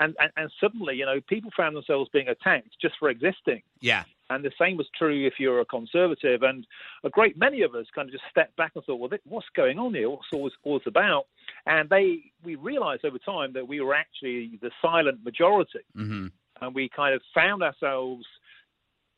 And, 0.00 0.17
and 0.19 0.33
and 0.37 0.50
suddenly, 0.61 0.97
you 0.97 1.07
know, 1.07 1.21
people 1.21 1.52
found 1.57 1.76
themselves 1.76 2.11
being 2.12 2.26
attacked 2.29 2.71
just 2.81 2.97
for 2.99 3.09
existing. 3.09 3.62
Yeah. 3.81 4.02
And 4.31 4.43
the 4.45 4.50
same 4.59 4.76
was 4.79 4.88
true 4.99 5.26
if 5.26 5.38
you're 5.38 5.61
a 5.61 5.64
conservative. 5.67 6.43
And 6.43 6.67
a 7.05 7.11
great 7.11 7.37
many 7.37 7.61
of 7.62 7.75
us 7.75 7.87
kind 7.95 8.09
of 8.09 8.12
just 8.12 8.25
stepped 8.31 8.57
back 8.57 8.73
and 8.75 8.83
thought, 8.85 8.99
well, 8.99 9.11
what's 9.25 9.49
going 9.55 9.79
on 9.79 9.95
here? 9.95 10.09
What's 10.11 10.26
all 10.33 10.45
this, 10.45 10.55
all 10.64 10.79
this 10.79 10.87
about? 10.88 11.26
And 11.67 11.88
they, 11.91 12.33
we 12.43 12.55
realized 12.57 13.05
over 13.05 13.19
time 13.19 13.52
that 13.52 13.69
we 13.69 13.81
were 13.81 13.95
actually 13.95 14.59
the 14.62 14.71
silent 14.81 15.23
majority. 15.23 15.81
Mm-hmm. 15.97 16.29
And 16.62 16.75
we 16.75 16.88
kind 16.88 17.14
of 17.14 17.21
found 17.35 17.62
ourselves 17.62 18.25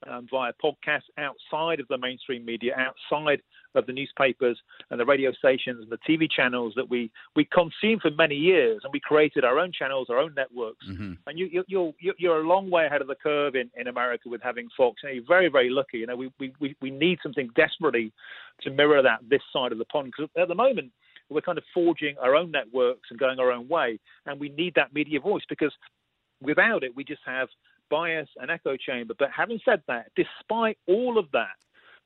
um, 0.08 0.26
via 0.30 0.52
podcasts 0.62 1.08
outside 1.18 1.80
of 1.80 1.88
the 1.88 1.96
mainstream 1.96 2.44
media, 2.44 2.74
outside 2.76 3.40
of 3.74 3.86
the 3.86 3.92
newspapers 3.92 4.58
and 4.90 5.00
the 5.00 5.04
radio 5.04 5.32
stations 5.32 5.80
and 5.82 5.90
the 5.90 5.98
TV 6.08 6.30
channels 6.30 6.74
that 6.76 6.88
we, 6.88 7.10
we 7.34 7.46
consumed 7.46 8.02
for 8.02 8.10
many 8.10 8.34
years. 8.34 8.80
And 8.84 8.92
we 8.92 9.00
created 9.00 9.44
our 9.44 9.58
own 9.58 9.72
channels, 9.72 10.08
our 10.10 10.18
own 10.18 10.34
networks. 10.36 10.86
Mm-hmm. 10.88 11.12
And 11.26 11.38
you, 11.38 11.48
you, 11.50 11.64
you're, 11.68 11.92
you're- 12.00 12.16
you're 12.18 12.40
a 12.42 12.46
long 12.46 12.70
way 12.70 12.86
ahead 12.86 13.00
of 13.00 13.08
the 13.08 13.14
curve 13.14 13.54
in, 13.54 13.70
in 13.76 13.88
America 13.88 14.28
with 14.28 14.42
having 14.42 14.68
Fox. 14.76 15.00
And 15.02 15.14
you're 15.14 15.24
very, 15.26 15.48
very 15.48 15.70
lucky. 15.70 15.98
You 15.98 16.06
know, 16.06 16.16
we, 16.16 16.30
we, 16.38 16.52
we- 16.60 16.76
we 16.82 16.90
need 16.90 17.18
something 17.22 17.48
desperately 17.56 18.12
to 18.62 18.70
mirror 18.70 19.02
that 19.02 19.20
this 19.28 19.42
side 19.52 19.72
of 19.72 19.78
the 19.78 19.84
pond. 19.86 20.12
Because 20.16 20.30
at 20.40 20.48
the 20.48 20.54
moment, 20.54 20.92
we're 21.30 21.40
kind 21.40 21.56
of 21.58 21.64
forging 21.72 22.16
our 22.18 22.34
own 22.36 22.50
networks 22.50 23.08
and 23.10 23.18
going 23.18 23.38
our 23.40 23.50
own 23.50 23.66
way. 23.68 23.98
And 24.26 24.38
we 24.38 24.50
need 24.50 24.74
that 24.76 24.92
media 24.94 25.18
voice 25.18 25.42
because 25.48 25.72
without 26.40 26.82
it, 26.84 26.94
we 26.96 27.04
just 27.04 27.22
have 27.26 27.48
bias 27.90 28.28
and 28.40 28.50
echo 28.50 28.76
chamber. 28.76 29.14
But 29.18 29.28
having 29.36 29.60
said 29.64 29.82
that, 29.88 30.10
despite 30.16 30.78
all 30.86 31.18
of 31.18 31.26
that, 31.32 31.56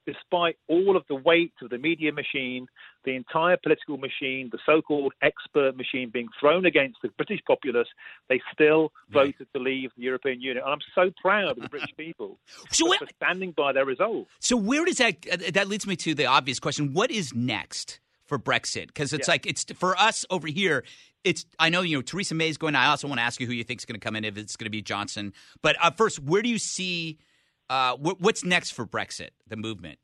despite 0.07 0.57
all 0.69 0.97
of 0.97 1.03
the 1.09 1.15
weight 1.15 1.53
of 1.61 1.69
the 1.69 1.77
media 1.77 2.11
machine, 2.13 2.67
the 3.05 3.15
entire 3.15 3.59
political 3.63 3.99
machine, 3.99 4.49
the 4.51 4.59
so-called 4.65 5.13
expert 5.23 5.77
machine 5.77 6.09
being 6.11 6.29
thrown 6.41 6.65
against 6.65 6.97
the 7.03 7.09
British 7.11 7.41
populace, 7.47 7.89
they 8.31 8.41
still 8.53 8.91
Right. 9.13 9.27
voted 9.37 9.49
to 9.55 9.61
leave 9.61 9.91
the 9.97 10.03
European 10.05 10.41
Union. 10.41 10.65
And 10.65 10.73
I'm 10.73 10.79
so 10.95 11.11
proud 11.21 11.51
of 11.59 11.63
the 11.63 11.69
British 11.69 11.95
people 11.97 12.39
So 12.71 12.87
for, 12.87 12.89
what- 12.89 12.99
for 13.01 13.09
standing 13.17 13.53
by 13.53 13.73
their 13.75 13.85
resolve. 13.85 14.27
So 14.41 14.57
where 14.57 14.85
does 14.87 14.97
that 14.97 15.21
that 15.53 15.69
leads 15.69 15.87
me 15.87 15.95
to 15.97 16.15
the 16.15 16.25
obvious 16.27 16.59
question? 16.59 16.95
What 16.95 17.11
is 17.11 17.35
next 17.35 18.01
for 18.29 18.39
Brexit? 18.39 18.87
Because 18.89 19.13
it's 19.13 19.27
Yeah. 19.27 19.33
like 19.33 19.47
it's 19.47 19.65
for 19.75 19.99
us 19.99 20.25
over 20.31 20.47
here. 20.47 20.85
It's 21.25 21.45
I 21.59 21.69
know 21.71 21.81
you 21.83 21.97
know 21.97 22.03
Theresa 22.03 22.35
May's 22.35 22.57
going. 22.59 22.77
I 22.77 22.87
also 22.87 23.09
want 23.09 23.19
to 23.19 23.25
ask 23.25 23.41
you 23.41 23.47
who 23.47 23.53
you 23.53 23.65
think 23.65 23.81
is 23.81 23.85
going 23.85 23.99
to 23.99 24.05
come 24.05 24.15
in 24.15 24.25
if 24.25 24.37
it's 24.39 24.57
going 24.57 24.67
to 24.67 24.71
be 24.71 24.83
Johnson. 24.83 25.33
But 25.63 25.77
uh, 25.83 25.91
first, 25.91 26.21
where 26.21 26.43
do 26.43 26.49
you 26.49 26.59
see 26.59 27.19
uh, 27.69 27.97
wh- 27.97 28.21
what's 28.21 28.45
next 28.45 28.71
for 28.71 28.87
Brexit, 28.87 29.31
the 29.49 29.57
movement? 29.57 29.99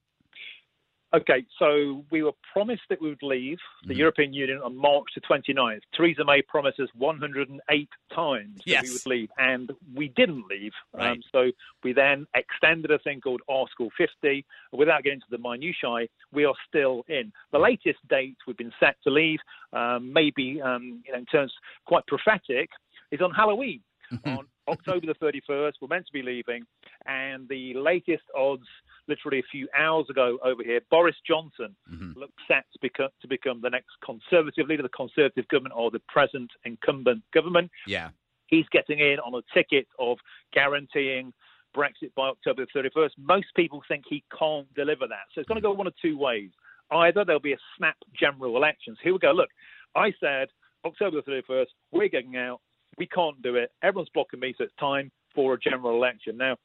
Okay, 1.14 1.47
so 1.61 2.04
we 2.11 2.25
were 2.25 2.33
promised 2.52 2.83
that 2.88 3.00
we 3.00 3.09
would 3.09 3.23
leave 3.23 3.59
the 3.85 3.92
Mm-hmm. 3.92 4.00
European 4.00 4.33
Union 4.33 4.61
on 4.64 4.76
March 4.76 5.06
the 5.14 5.21
29th. 5.21 5.80
Theresa 5.94 6.25
May 6.25 6.42
promised 6.42 6.80
us 6.80 6.88
108 6.94 7.88
times 8.12 8.61
that 8.66 8.83
we 8.83 8.90
would 8.90 9.06
leave, 9.06 9.28
and 9.38 9.71
we 9.94 10.09
didn't 10.09 10.44
leave. 10.50 10.73
Right. 10.92 11.12
Um, 11.12 11.23
so 11.30 11.52
we 11.85 11.92
then 11.92 12.26
extended 12.35 12.90
a 12.90 12.99
thing 12.99 13.21
called 13.21 13.42
Article 13.49 13.90
50. 13.97 14.44
Without 14.73 15.04
getting 15.04 15.21
into 15.21 15.26
the 15.30 15.38
minutiae, 15.38 16.09
we 16.33 16.44
are 16.44 16.54
still 16.66 17.04
in. 17.09 17.33
The 17.52 17.59
latest 17.59 18.00
date 18.09 18.37
we've 18.47 18.56
been 18.56 18.73
set 18.80 18.97
to 19.04 19.11
leave, 19.11 19.38
um, 19.73 20.12
maybe 20.12 20.61
um, 20.61 21.02
you 21.06 21.12
know, 21.12 21.18
in 21.18 21.26
terms 21.26 21.52
quite 21.87 22.04
prophetic, 22.09 22.71
is 23.12 23.21
on 23.21 23.30
Halloween. 23.30 23.80
on 24.26 24.47
October 24.68 25.06
the 25.06 25.14
31st, 25.14 25.75
we're 25.80 25.88
meant 25.88 26.06
to 26.06 26.12
be 26.12 26.23
leaving, 26.23 26.64
and 27.06 27.49
the 27.49 27.75
latest 27.75 28.25
odds, 28.37 28.66
literally 29.09 29.38
a 29.38 29.50
few 29.50 29.68
hours 29.76 30.09
ago 30.09 30.38
over 30.42 30.62
here, 30.62 30.80
Boris 30.90 31.16
Johnson 31.26 31.76
Mhm. 31.90 32.16
looks 32.16 32.42
set 32.49 32.64
to 32.73 32.78
become, 32.80 33.11
to 33.21 33.28
become 33.28 33.61
the 33.61 33.71
next 33.71 33.90
Conservative 34.00 34.66
leader, 34.68 34.83
the 34.83 34.88
Conservative 34.88 35.47
government, 35.49 35.75
or 35.76 35.90
the 35.90 36.00
present 36.00 36.50
incumbent 36.64 37.23
government. 37.33 37.71
Yeah. 37.87 38.11
He's 38.47 38.68
getting 38.68 38.99
in 39.00 39.18
on 39.21 39.35
a 39.35 39.42
ticket 39.52 39.87
of 39.99 40.18
guaranteeing 40.52 41.33
Brexit 41.75 42.14
by 42.14 42.28
October 42.28 42.64
the 42.64 42.71
31st. 42.73 43.18
Most 43.18 43.54
people 43.54 43.83
think 43.88 44.06
he 44.09 44.23
can't 44.38 44.73
deliver 44.75 45.06
that. 45.09 45.26
So 45.33 45.40
it's 45.40 45.49
going 45.49 45.56
to 45.56 45.62
go 45.62 45.73
one 45.73 45.87
of 45.87 45.97
two 45.97 46.16
ways. 46.16 46.50
Either 46.90 47.25
there'll 47.25 47.40
be 47.40 47.54
a 47.54 47.59
snap 47.76 47.97
general 48.14 48.56
elections. 48.56 48.99
Here 49.02 49.12
we 49.12 49.18
go. 49.18 49.33
Look, 49.33 49.50
I 49.94 50.12
said 50.21 50.49
October 50.85 51.21
the 51.21 51.30
31st, 51.30 51.75
we're 51.90 52.09
getting 52.09 52.37
out. 52.37 52.61
We 52.98 53.06
can't 53.06 53.40
do 53.42 53.56
it. 53.56 53.70
Everyone's 53.82 54.10
blocking 54.14 54.40
me, 54.40 54.54
so 54.56 54.64
it's 54.64 54.74
time 54.78 55.10
for 55.34 55.54
a 55.54 55.58
general 55.58 55.96
election. 55.96 56.36
Now, 56.36 56.56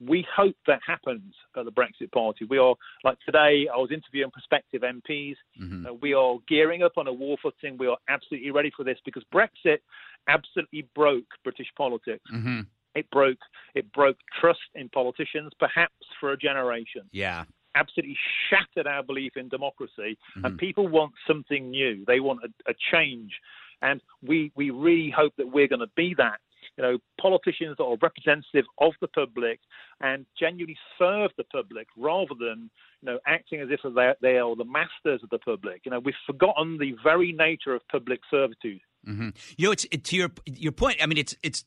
we 0.00 0.26
hope 0.34 0.56
that 0.66 0.80
happens 0.86 1.34
at 1.56 1.64
the 1.66 1.72
Brexit 1.72 2.10
Party. 2.12 2.46
We 2.46 2.56
are, 2.58 2.74
like 3.04 3.18
today, 3.26 3.68
I 3.72 3.76
was 3.76 3.90
interviewing 3.92 4.30
prospective 4.30 4.82
MPs. 4.82 5.36
Mhm. 5.60 5.86
Uh, 5.86 5.94
we 5.94 6.14
are 6.14 6.36
gearing 6.48 6.82
up 6.82 6.92
on 6.96 7.06
a 7.06 7.12
war 7.12 7.36
footing. 7.42 7.76
We 7.76 7.86
are 7.86 7.98
absolutely 8.08 8.50
ready 8.50 8.70
for 8.70 8.82
this 8.84 8.98
because 9.04 9.24
Brexit 9.24 9.80
absolutely 10.26 10.82
broke 10.94 11.26
British 11.44 11.68
politics. 11.76 12.24
Mhm. 12.30 12.66
It 12.94 13.08
broke 13.10 13.38
it 13.74 13.92
broke 13.92 14.18
trust 14.40 14.60
in 14.74 14.88
politicians, 14.88 15.52
perhaps 15.58 16.06
for 16.18 16.32
a 16.32 16.36
generation. 16.36 17.08
Yeah. 17.12 17.44
Absolutely 17.76 18.18
shattered 18.48 18.86
our 18.86 19.02
belief 19.02 19.36
in 19.36 19.48
democracy, 19.48 20.18
Mhm. 20.34 20.44
and 20.44 20.58
people 20.58 20.88
want 20.88 21.14
something 21.26 21.70
new. 21.70 22.04
They 22.06 22.18
want 22.20 22.42
a, 22.42 22.52
a 22.70 22.74
change, 22.90 23.38
and 23.82 24.00
we 24.22 24.52
we 24.56 24.70
really 24.70 25.12
hope 25.14 25.32
that 25.38 25.52
we're 25.52 25.68
going 25.68 25.80
to 25.80 25.90
be 25.96 26.14
that. 26.18 26.40
You 26.76 26.82
know, 26.84 26.98
politicians 27.20 27.76
that 27.78 27.84
are 27.84 27.96
representative 28.00 28.64
of 28.78 28.92
the 29.00 29.08
public 29.08 29.60
and 30.00 30.26
genuinely 30.38 30.76
serve 30.98 31.30
the 31.36 31.44
public, 31.44 31.86
rather 31.96 32.34
than 32.38 32.70
you 33.02 33.06
know 33.06 33.18
acting 33.26 33.60
as 33.60 33.68
if 33.70 33.80
they 33.94 34.12
they 34.20 34.38
are 34.38 34.54
the 34.56 34.64
masters 34.64 35.22
of 35.22 35.30
the 35.30 35.38
public. 35.38 35.82
You 35.84 35.90
know, 35.90 36.00
we've 36.00 36.14
forgotten 36.26 36.78
the 36.78 36.94
very 37.02 37.32
nature 37.32 37.74
of 37.74 37.82
public 37.88 38.20
servitude. 38.30 38.80
hmm 39.04 39.30
You 39.56 39.68
know, 39.68 39.72
it's 39.72 39.86
it, 39.90 40.04
to 40.04 40.16
your 40.16 40.30
your 40.46 40.72
point. 40.72 40.98
I 41.02 41.06
mean, 41.06 41.18
it's 41.18 41.34
it's 41.42 41.64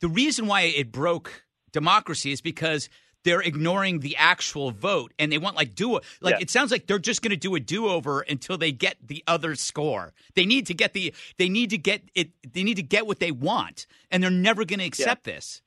the 0.00 0.08
reason 0.08 0.46
why 0.46 0.62
it 0.62 0.90
broke 0.90 1.44
democracy 1.72 2.32
is 2.32 2.40
because 2.40 2.88
they're 3.24 3.40
ignoring 3.40 4.00
the 4.00 4.16
actual 4.16 4.70
vote 4.70 5.12
and 5.18 5.32
they 5.32 5.38
want 5.38 5.56
like 5.56 5.74
do 5.74 5.94
like 6.20 6.34
Yeah. 6.34 6.38
it 6.40 6.50
sounds 6.50 6.70
like 6.70 6.86
they're 6.86 6.98
just 6.98 7.22
going 7.22 7.30
to 7.30 7.36
do 7.36 7.54
a 7.54 7.60
do 7.60 7.88
over 7.88 8.20
until 8.20 8.56
they 8.56 8.70
get 8.70 8.96
the 9.02 9.24
other 9.26 9.54
score. 9.54 10.12
They 10.34 10.46
need 10.46 10.66
to 10.66 10.74
get 10.74 10.92
the 10.92 11.12
they 11.38 11.48
need 11.48 11.70
to 11.70 11.78
get 11.78 12.02
it 12.14 12.30
they 12.52 12.62
need 12.62 12.76
to 12.76 12.82
get 12.82 13.06
what 13.06 13.18
they 13.18 13.32
want 13.32 13.86
and 14.10 14.22
they're 14.22 14.30
never 14.30 14.64
going 14.64 14.78
to 14.78 14.84
accept 14.84 15.24
this, 15.24 15.62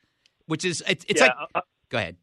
which 0.46 0.64
is 0.64 0.84
it's, 0.88 1.04
it's 1.10 1.20
yeah, 1.20 1.28
like 1.28 1.50
I- 1.56 1.62
go 1.90 1.98
ahead. 1.98 2.16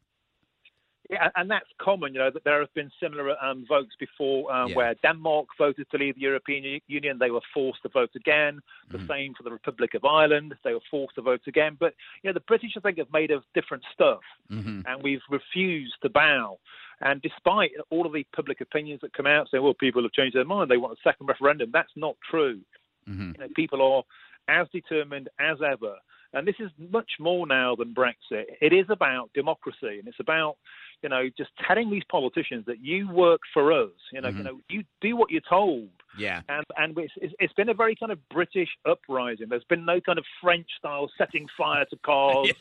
Yeah, 1.14 1.30
and 1.38 1.46
that's 1.54 1.70
common. 1.88 2.12
You 2.14 2.20
know 2.22 2.30
that 2.36 2.44
there 2.44 2.60
have 2.64 2.74
been 2.74 2.90
similar 3.02 3.26
um, 3.46 3.64
votes 3.68 3.94
before, 4.06 4.40
um, 4.54 4.70
Yeah. 4.70 4.76
where 4.78 4.94
Denmark 5.06 5.46
voted 5.58 5.86
to 5.90 5.98
leave 6.02 6.14
the 6.16 6.20
European 6.30 6.80
Union. 6.98 7.18
They 7.18 7.30
were 7.36 7.46
forced 7.56 7.82
to 7.84 7.88
vote 8.00 8.14
again. 8.22 8.54
The 8.90 8.98
Mm-hmm. 8.98 9.12
same 9.12 9.30
for 9.36 9.44
the 9.46 9.50
Republic 9.58 9.94
of 9.94 10.04
Ireland. 10.04 10.50
They 10.64 10.74
were 10.78 10.88
forced 10.90 11.14
to 11.16 11.22
vote 11.22 11.44
again. 11.46 11.76
But 11.84 11.92
you 12.22 12.28
know, 12.28 12.34
the 12.40 12.48
British, 12.52 12.72
I 12.76 12.80
think, 12.80 12.98
have 12.98 13.12
made 13.20 13.30
of 13.36 13.42
different 13.58 13.84
stuff, 13.94 14.24
hmm 14.48 14.80
and 14.88 14.96
we've 15.06 15.26
refused 15.38 15.96
to 16.02 16.10
bow. 16.22 16.58
And 17.00 17.16
despite 17.28 17.72
all 17.90 18.04
of 18.06 18.12
the 18.12 18.24
public 18.38 18.58
opinions 18.60 19.00
that 19.02 19.12
come 19.18 19.26
out 19.36 19.44
saying, 19.50 19.62
"Well, 19.64 19.74
people 19.86 20.02
have 20.02 20.12
changed 20.18 20.36
their 20.36 20.44
mind. 20.54 20.66
They 20.70 20.82
want 20.84 20.98
a 20.98 21.02
second 21.08 21.26
referendum," 21.32 21.70
that's 21.72 21.96
not 22.06 22.16
true. 22.30 22.58
hmm 23.06 23.32
You 23.34 23.40
know, 23.40 23.48
people 23.62 23.80
are 23.88 24.02
as 24.48 24.66
determined 24.78 25.28
as 25.38 25.58
ever. 25.74 25.94
And 26.34 26.46
this 26.46 26.56
is 26.58 26.70
much 26.90 27.12
more 27.20 27.46
now 27.46 27.74
than 27.76 27.94
Brexit. 27.94 28.44
It 28.60 28.72
is 28.72 28.86
about 28.90 29.30
democracy, 29.34 29.98
and 29.98 30.06
it's 30.08 30.20
about, 30.20 30.56
you 31.02 31.08
know, 31.08 31.28
just 31.36 31.50
telling 31.66 31.90
these 31.90 32.02
politicians 32.10 32.64
that 32.66 32.80
you 32.80 33.08
work 33.10 33.40
for 33.52 33.72
us. 33.72 33.90
You 34.12 34.20
know, 34.20 34.30
Mhm. 34.30 34.36
you 34.38 34.42
know, 34.44 34.60
you 34.68 34.84
do 35.00 35.16
what 35.16 35.30
you're 35.30 35.40
told. 35.48 35.90
Yeah. 36.18 36.42
And 36.48 36.64
and 36.76 36.98
it's, 36.98 37.34
it's, 37.40 37.52
been 37.54 37.68
a 37.68 37.74
very 37.74 37.96
kind 37.96 38.12
of 38.12 38.28
British 38.28 38.68
uprising. 38.84 39.48
There's 39.48 39.64
been 39.64 39.84
no 39.84 40.00
kind 40.00 40.18
of 40.18 40.24
French 40.40 40.68
style 40.78 41.10
setting 41.18 41.48
fire 41.56 41.84
to 41.86 41.96
cars. 41.98 42.50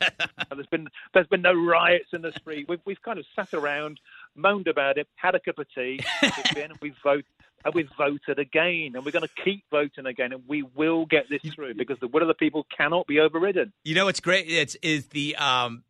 And 0.50 0.58
There's 0.58 0.66
been 0.66 0.88
there's 1.12 1.26
been 1.28 1.42
no 1.42 1.54
riots 1.54 2.08
in 2.12 2.22
the 2.22 2.32
street. 2.32 2.66
We've 2.68 2.80
we've 2.84 3.00
kind 3.02 3.18
of 3.18 3.26
sat 3.36 3.54
around, 3.54 4.00
moaned 4.34 4.66
about 4.68 4.98
it, 4.98 5.08
had 5.16 5.34
a 5.34 5.40
cup 5.40 5.58
of 5.58 5.66
tea, 5.74 6.00
we've 6.54 6.70
we've 6.82 6.96
voted. 7.02 7.24
And 7.64 7.74
we've 7.74 7.90
voted 7.96 8.38
again, 8.38 8.92
and 8.94 9.04
we're 9.04 9.12
going 9.12 9.26
to 9.26 9.42
keep 9.44 9.64
voting 9.70 10.06
again, 10.06 10.32
and 10.32 10.42
we 10.46 10.62
will 10.62 11.06
get 11.06 11.28
this 11.28 11.40
through 11.54 11.74
because 11.74 11.98
the 12.00 12.08
will 12.08 12.22
of 12.22 12.28
the 12.28 12.34
people 12.34 12.66
cannot 12.76 13.06
be 13.06 13.20
overridden. 13.20 13.72
You 13.84 13.94
know 13.94 14.06
what's 14.06 14.20
great? 14.20 14.46
It's 14.48 14.76
is 14.82 15.06
the 15.08 15.36
um, 15.36 15.84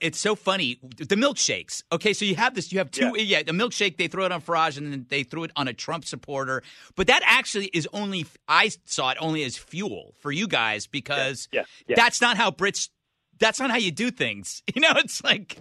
it's 0.00 0.18
so 0.18 0.34
funny. 0.34 0.78
The 0.82 1.16
milkshakes. 1.16 1.82
Okay, 1.92 2.12
so 2.12 2.24
you 2.24 2.36
have 2.36 2.54
this. 2.54 2.72
You 2.72 2.78
have 2.78 2.90
two. 2.90 3.12
Yeah. 3.16 3.38
yeah, 3.38 3.42
the 3.42 3.52
milkshake. 3.52 3.96
They 3.96 4.08
throw 4.08 4.24
it 4.24 4.32
on 4.32 4.40
Farage, 4.40 4.78
and 4.78 4.92
then 4.92 5.06
they 5.08 5.22
threw 5.22 5.44
it 5.44 5.50
on 5.56 5.68
a 5.68 5.72
Trump 5.72 6.04
supporter. 6.04 6.62
But 6.96 7.06
that 7.08 7.22
actually 7.24 7.66
is 7.66 7.88
only. 7.92 8.26
I 8.46 8.70
saw 8.84 9.10
it 9.10 9.18
only 9.20 9.44
as 9.44 9.56
fuel 9.56 10.14
for 10.18 10.30
you 10.30 10.46
guys 10.46 10.86
because 10.86 11.48
yeah. 11.52 11.64
Yeah. 11.86 11.96
that's 11.96 12.20
not 12.20 12.36
how 12.36 12.50
Brits. 12.50 12.88
That's 13.38 13.60
not 13.60 13.70
how 13.70 13.76
you 13.76 13.90
do 13.90 14.10
things. 14.10 14.62
You 14.74 14.82
know, 14.82 14.92
it's 14.96 15.22
like. 15.24 15.58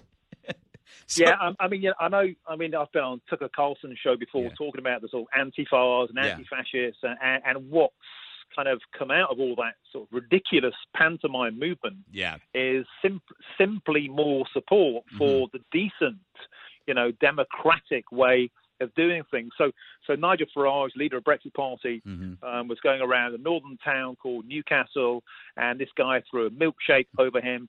So, 1.07 1.23
yeah, 1.23 1.35
I, 1.39 1.53
I 1.59 1.67
mean, 1.69 1.81
yeah, 1.81 1.91
I 1.99 2.09
know. 2.09 2.27
I 2.47 2.55
mean, 2.57 2.75
I've 2.75 2.91
been 2.91 3.03
on 3.03 3.21
Tucker 3.29 3.49
Carlson 3.55 3.95
show 4.01 4.17
before 4.17 4.43
Yeah. 4.43 4.49
talking 4.57 4.79
about 4.79 5.01
the 5.01 5.07
sort 5.07 5.23
of 5.23 5.39
anti-fars 5.39 6.09
and 6.09 6.19
anti-fascists 6.19 7.01
and, 7.01 7.17
and, 7.23 7.43
and 7.45 7.69
what's 7.71 7.95
kind 8.55 8.67
of 8.67 8.81
come 8.97 9.11
out 9.11 9.29
of 9.29 9.39
all 9.39 9.55
that 9.55 9.75
sort 9.91 10.07
of 10.07 10.13
ridiculous 10.13 10.73
pantomime 10.95 11.57
movement 11.59 11.97
yeah, 12.11 12.37
is 12.53 12.85
sim- 13.01 13.21
simply 13.57 14.07
more 14.07 14.45
support 14.53 15.05
mm-hmm. 15.05 15.17
for 15.17 15.47
the 15.53 15.59
decent, 15.71 16.19
you 16.87 16.93
know, 16.93 17.11
democratic 17.11 18.11
way 18.11 18.49
of 18.79 18.93
doing 18.95 19.23
things. 19.31 19.51
So, 19.57 19.71
so 20.05 20.13
Nigel 20.15 20.47
Farage, 20.55 20.95
leader 20.95 21.17
of 21.17 21.23
Brexit 21.23 21.53
Party, 21.53 22.01
mm-hmm. 22.07 22.43
um, 22.45 22.67
was 22.67 22.79
going 22.81 23.01
around 23.01 23.33
a 23.33 23.37
northern 23.37 23.77
town 23.83 24.15
called 24.15 24.45
Newcastle, 24.45 25.23
and 25.55 25.79
this 25.79 25.89
guy 25.97 26.21
threw 26.29 26.47
a 26.47 26.49
milkshake 26.49 27.07
over 27.17 27.41
him. 27.41 27.67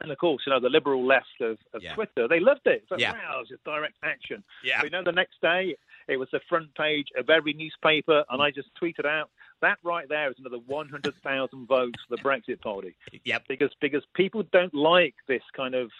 And 0.00 0.12
of 0.12 0.18
course, 0.18 0.42
you 0.46 0.52
know, 0.52 0.60
the 0.60 0.68
liberal 0.68 1.06
left 1.06 1.40
of, 1.40 1.58
of 1.72 1.82
Yeah. 1.82 1.94
Twitter, 1.94 2.28
they 2.28 2.40
loved 2.40 2.66
it. 2.66 2.82
It's 2.82 2.90
like, 2.90 3.00
Yeah. 3.00 3.12
wow, 3.12 3.40
it's 3.40 3.50
just 3.50 3.64
direct 3.64 3.96
action. 4.02 4.44
Yeah. 4.62 4.78
But, 4.78 4.84
you 4.84 4.90
know, 4.90 5.02
the 5.02 5.12
next 5.12 5.40
day, 5.40 5.76
it 6.08 6.16
was 6.18 6.28
the 6.32 6.40
front 6.48 6.74
page 6.74 7.08
of 7.16 7.30
every 7.30 7.54
newspaper, 7.54 8.24
and 8.30 8.42
I 8.42 8.50
just 8.50 8.68
tweeted 8.80 9.06
out, 9.06 9.30
that 9.62 9.78
right 9.82 10.08
there 10.08 10.30
is 10.30 10.36
another 10.38 10.58
100,000 10.58 11.66
votes 11.66 11.98
for 12.06 12.16
the 12.16 12.22
Brexit 12.22 12.60
Party 12.60 12.94
yep. 13.24 13.44
because 13.48 13.70
because 13.80 14.02
people 14.14 14.42
don't 14.52 14.74
like 14.74 15.14
this 15.28 15.42
kind 15.56 15.74
of 15.74 15.90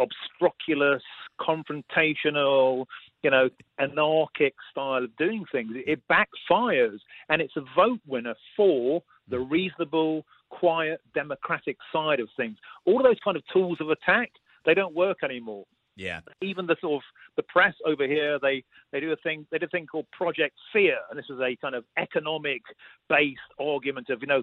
obstreculous, 0.00 1.02
confrontational, 1.40 2.86
you 3.22 3.30
know, 3.30 3.48
anarchic 3.78 4.54
style 4.70 5.04
of 5.04 5.16
doing 5.16 5.44
things. 5.52 5.72
It 5.86 6.02
backfires, 6.10 6.98
and 7.28 7.42
it's 7.42 7.56
a 7.56 7.62
vote 7.76 8.00
winner 8.06 8.34
for 8.56 9.02
the 9.28 9.36
mm. 9.36 9.50
reasonable, 9.50 10.24
quiet, 10.60 11.00
democratic 11.14 11.76
side 11.92 12.20
of 12.20 12.28
things. 12.36 12.56
All 12.86 12.98
of 12.98 13.04
those 13.04 13.18
kind 13.24 13.36
of 13.36 13.42
tools 13.52 13.78
of 13.80 13.88
attack 13.90 14.30
they 14.64 14.74
don't 14.74 14.94
work 14.94 15.18
anymore 15.24 15.64
Yeah. 15.96 16.20
even 16.40 16.66
the 16.66 16.76
sort 16.80 16.96
of 17.00 17.02
the 17.36 17.42
press 17.54 17.74
over 17.84 18.06
here, 18.06 18.38
they 18.46 18.62
they 18.92 19.00
do 19.00 19.10
a 19.12 19.16
thing 19.24 19.38
they 19.50 19.58
do 19.58 19.66
a 19.66 19.68
thing 19.74 19.86
called 19.86 20.06
Project 20.12 20.54
Fear, 20.72 20.96
and 21.10 21.18
this 21.18 21.26
is 21.34 21.40
a 21.40 21.56
kind 21.56 21.74
of 21.74 21.84
economic 21.98 22.62
based 23.08 23.50
argument 23.58 24.08
of 24.10 24.20
you 24.20 24.28
know 24.32 24.42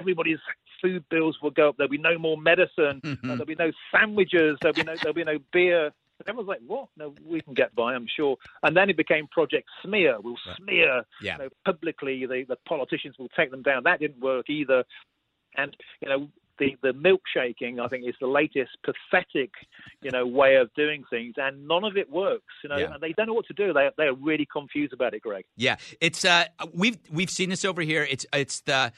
everybody's 0.00 0.38
food 0.82 1.02
bills 1.10 1.36
will 1.42 1.50
go 1.50 1.70
up, 1.70 1.76
there'll 1.76 1.90
be 1.90 1.98
no 2.12 2.16
more 2.18 2.38
medicine, 2.38 3.00
uh, 3.04 3.14
there'll 3.24 3.44
be 3.56 3.56
no 3.66 3.72
sandwiches, 3.92 4.56
there'll 4.60 4.74
be 4.82 4.84
no 4.84 4.94
there'll 5.02 5.14
be 5.14 5.24
no 5.24 5.38
beer. 5.52 5.86
And 6.20 6.28
everyone's 6.28 6.48
like, 6.48 6.60
what? 6.66 6.88
No, 6.98 7.14
we 7.24 7.40
can 7.40 7.54
get 7.54 7.74
by, 7.74 7.94
I'm 7.94 8.06
sure. 8.14 8.36
And 8.62 8.76
then 8.76 8.90
it 8.90 8.96
became 8.98 9.26
Project 9.28 9.66
Smear. 9.82 10.20
We'll 10.20 10.36
smear 10.58 11.02
Yeah. 11.22 11.32
you 11.38 11.44
know, 11.44 11.48
publicly. 11.64 12.26
The, 12.26 12.44
the 12.46 12.56
politicians 12.68 13.14
will 13.18 13.30
take 13.34 13.50
them 13.50 13.62
down. 13.62 13.84
That 13.84 14.00
didn't 14.00 14.20
work 14.20 14.50
either. 14.50 14.84
And 15.56 15.76
you 16.00 16.08
know, 16.08 16.28
the 16.58 16.76
the 16.82 16.92
milkshaking, 16.92 17.80
I 17.80 17.88
think, 17.88 18.06
is 18.06 18.14
the 18.20 18.26
latest 18.26 18.70
pathetic, 18.84 19.50
you 20.02 20.10
know, 20.10 20.26
way 20.26 20.56
of 20.56 20.72
doing 20.74 21.04
things, 21.10 21.34
and 21.36 21.66
none 21.66 21.84
of 21.84 21.96
it 21.96 22.10
works. 22.10 22.54
You 22.62 22.68
know, 22.70 22.76
Yeah. 22.76 22.92
and 22.94 23.00
they 23.00 23.12
don't 23.12 23.26
know 23.26 23.34
what 23.34 23.46
to 23.46 23.54
do. 23.54 23.72
They 23.72 23.88
they 23.96 24.04
are 24.04 24.14
really 24.14 24.46
confused 24.50 24.92
about 24.92 25.14
it, 25.14 25.22
Greg. 25.22 25.44
Yeah, 25.56 25.76
it's 26.00 26.24
uh, 26.24 26.44
we've 26.72 26.98
we've 27.10 27.30
seen 27.30 27.48
this 27.50 27.64
over 27.64 27.82
here. 27.82 28.06
It's 28.08 28.26
it's 28.32 28.60
the 28.60 28.92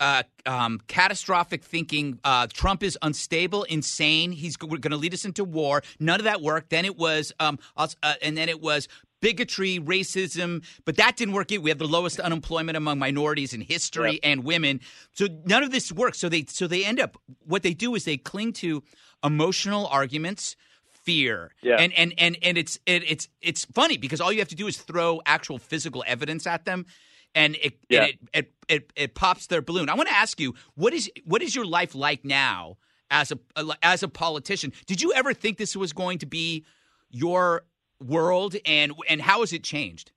uh, 0.00 0.22
um, 0.46 0.80
catastrophic 0.88 1.62
thinking. 1.62 2.18
Uh, 2.24 2.48
Trump 2.52 2.82
is 2.82 2.98
unstable, 3.02 3.62
insane. 3.64 4.32
He's 4.32 4.56
going 4.56 4.80
to 4.80 4.96
lead 4.96 5.14
us 5.14 5.24
into 5.24 5.44
war. 5.44 5.82
None 6.00 6.18
of 6.18 6.24
that 6.24 6.40
worked. 6.40 6.70
Then 6.70 6.84
it 6.84 6.96
was, 6.96 7.32
um, 7.38 7.58
uh, 7.76 7.86
and 8.20 8.36
then 8.36 8.48
it 8.48 8.60
was 8.60 8.88
bigotry, 9.22 9.78
racism. 9.80 10.62
But 10.84 10.96
that 10.98 11.16
didn't 11.16 11.32
work. 11.32 11.50
either. 11.50 11.62
We 11.62 11.70
have 11.70 11.78
the 11.78 11.88
lowest 11.88 12.20
unemployment 12.20 12.76
among 12.76 12.98
minorities 12.98 13.54
in 13.54 13.62
history 13.62 14.20
and 14.22 14.44
women. 14.44 14.80
So 15.12 15.28
none 15.46 15.62
of 15.62 15.70
this 15.70 15.90
works. 15.90 16.18
So 16.18 16.28
they 16.28 16.44
so 16.44 16.66
they 16.66 16.84
end 16.84 17.00
up. 17.00 17.16
What 17.46 17.62
they 17.62 17.72
do 17.72 17.94
is 17.94 18.04
they 18.04 18.18
cling 18.18 18.52
to 18.64 18.82
emotional 19.24 19.86
arguments. 19.86 20.56
Fear 21.04 21.50
Yeah. 21.62 21.78
and 21.80 21.92
and 21.94 22.14
and 22.16 22.38
and 22.44 22.56
it's 22.56 22.78
it, 22.86 23.02
it's 23.10 23.28
it's 23.40 23.64
funny 23.64 23.96
because 23.96 24.20
all 24.20 24.30
you 24.32 24.38
have 24.38 24.46
to 24.50 24.54
do 24.54 24.68
is 24.68 24.76
throw 24.76 25.20
actual 25.26 25.58
physical 25.58 26.04
evidence 26.06 26.46
at 26.46 26.64
them, 26.64 26.86
and 27.34 27.56
it 27.60 27.76
Yeah. 27.88 28.02
and 28.02 28.08
it, 28.10 28.18
it 28.32 28.52
it 28.68 28.92
it 28.94 29.14
pops 29.16 29.48
their 29.48 29.62
balloon. 29.62 29.88
I 29.88 29.96
want 29.96 30.08
to 30.10 30.14
ask 30.14 30.38
you 30.38 30.54
what 30.76 30.92
is 30.92 31.10
what 31.24 31.42
is 31.42 31.56
your 31.56 31.64
life 31.66 31.96
like 31.96 32.24
now 32.24 32.76
as 33.10 33.32
a 33.32 33.38
as 33.82 34.04
a 34.04 34.08
politician? 34.08 34.72
Did 34.86 35.02
you 35.02 35.12
ever 35.12 35.34
think 35.34 35.58
this 35.58 35.74
was 35.74 35.92
going 35.92 36.18
to 36.18 36.26
be 36.26 36.64
your 37.10 37.64
world, 38.02 38.56
and 38.64 38.92
and 39.08 39.20
how 39.22 39.40
has 39.40 39.52
it 39.52 39.62
changed? 39.62 40.12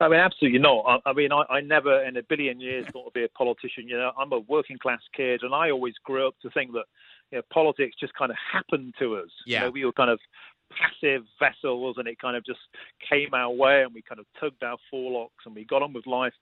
I 0.00 0.08
mean, 0.08 0.20
absolutely 0.20 0.58
not. 0.58 1.02
I, 1.04 1.10
I 1.10 1.12
mean, 1.12 1.30
I, 1.32 1.42
I 1.50 1.60
never 1.60 2.02
in 2.04 2.16
a 2.16 2.22
billion 2.22 2.60
years 2.60 2.86
thought 2.92 3.04
to 3.04 3.10
be 3.12 3.24
a 3.24 3.28
politician. 3.28 3.86
You 3.86 3.98
know, 3.98 4.12
I'm 4.18 4.32
a 4.32 4.38
working 4.40 4.78
class 4.78 5.00
kid, 5.14 5.42
and 5.42 5.54
I 5.54 5.70
always 5.70 5.94
grew 6.04 6.26
up 6.26 6.34
to 6.42 6.50
think 6.50 6.72
that 6.72 6.84
you 7.30 7.38
know, 7.38 7.42
politics 7.52 7.96
just 8.00 8.14
kind 8.14 8.30
of 8.30 8.36
happened 8.52 8.94
to 8.98 9.16
us. 9.16 9.28
Yeah. 9.46 9.60
You 9.60 9.64
know, 9.66 9.70
we 9.72 9.84
were 9.84 9.92
kind 9.92 10.10
of 10.10 10.18
passive 10.70 11.24
vessels, 11.38 11.96
and 11.98 12.08
it 12.08 12.18
kind 12.18 12.36
of 12.36 12.44
just 12.44 12.60
came 13.08 13.34
our 13.34 13.50
way, 13.50 13.82
and 13.82 13.92
we 13.92 14.02
kind 14.02 14.20
of 14.20 14.26
tugged 14.40 14.62
our 14.62 14.78
forelocks, 14.92 15.44
and 15.44 15.54
we 15.54 15.64
got 15.64 15.82
on 15.82 15.92
with 15.92 16.06
life. 16.06 16.34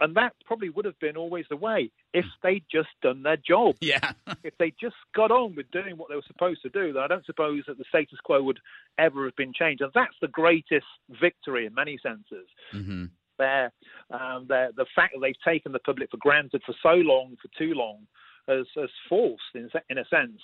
And 0.00 0.14
that 0.16 0.34
probably 0.44 0.68
would 0.68 0.84
have 0.84 0.98
been 0.98 1.16
always 1.16 1.46
the 1.48 1.56
way 1.56 1.90
if 2.12 2.26
they'd 2.42 2.64
just 2.70 2.88
done 3.02 3.22
their 3.22 3.36
job 3.36 3.76
Yeah, 3.80 4.12
if 4.42 4.56
they 4.58 4.72
just 4.80 4.96
got 5.14 5.30
on 5.30 5.54
with 5.54 5.70
doing 5.70 5.96
what 5.96 6.08
they 6.08 6.16
were 6.16 6.22
supposed 6.26 6.62
to 6.62 6.68
do, 6.68 6.92
then 6.92 7.02
I 7.02 7.06
don't 7.06 7.26
suppose 7.26 7.64
that 7.66 7.78
the 7.78 7.84
status 7.88 8.18
quo 8.22 8.42
would 8.42 8.60
ever 8.98 9.24
have 9.24 9.36
been 9.36 9.52
changed. 9.52 9.82
And 9.82 9.92
that's 9.94 10.16
the 10.20 10.28
greatest 10.28 10.86
victory 11.20 11.66
in 11.66 11.74
many 11.74 11.98
senses. 12.02 12.46
mm-hmm. 12.72 13.04
Their, 13.38 13.70
um, 14.10 14.46
their, 14.48 14.70
the 14.74 14.86
fact 14.94 15.12
that 15.14 15.20
they've 15.20 15.34
taken 15.44 15.72
the 15.72 15.78
public 15.78 16.10
for 16.10 16.16
granted 16.16 16.62
for 16.64 16.74
so 16.82 16.94
long, 16.94 17.36
for 17.42 17.48
too 17.58 17.74
long, 17.74 18.06
has, 18.48 18.66
has 18.76 18.88
forced, 19.08 19.42
in, 19.54 19.68
in 19.90 19.98
a 19.98 20.04
sense, 20.06 20.40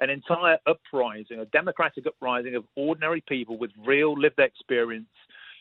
an 0.00 0.10
entire 0.10 0.58
uprising, 0.66 1.40
a 1.40 1.44
democratic 1.46 2.06
uprising 2.06 2.54
of 2.54 2.64
ordinary 2.76 3.22
people 3.28 3.58
with 3.58 3.70
real 3.84 4.18
lived 4.18 4.38
experience. 4.38 5.06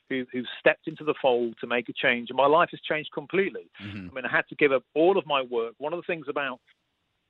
Who, 0.09 0.25
who 0.33 0.41
stepped 0.59 0.87
into 0.87 1.03
the 1.03 1.13
fold 1.21 1.55
to 1.61 1.67
make 1.67 1.87
a 1.89 1.93
change, 1.93 2.29
and 2.29 2.37
my 2.37 2.47
life 2.47 2.69
has 2.71 2.81
changed 2.81 3.11
completely. 3.13 3.69
I 4.09 4.13
mean, 4.13 4.25
I 4.25 4.31
had 4.31 4.47
to 4.49 4.55
give 4.55 4.71
up 4.71 4.83
all 4.95 5.17
of 5.17 5.25
my 5.25 5.41
work. 5.43 5.75
One 5.77 5.93
of 5.93 5.97
the 5.97 6.07
things 6.07 6.25
about 6.27 6.59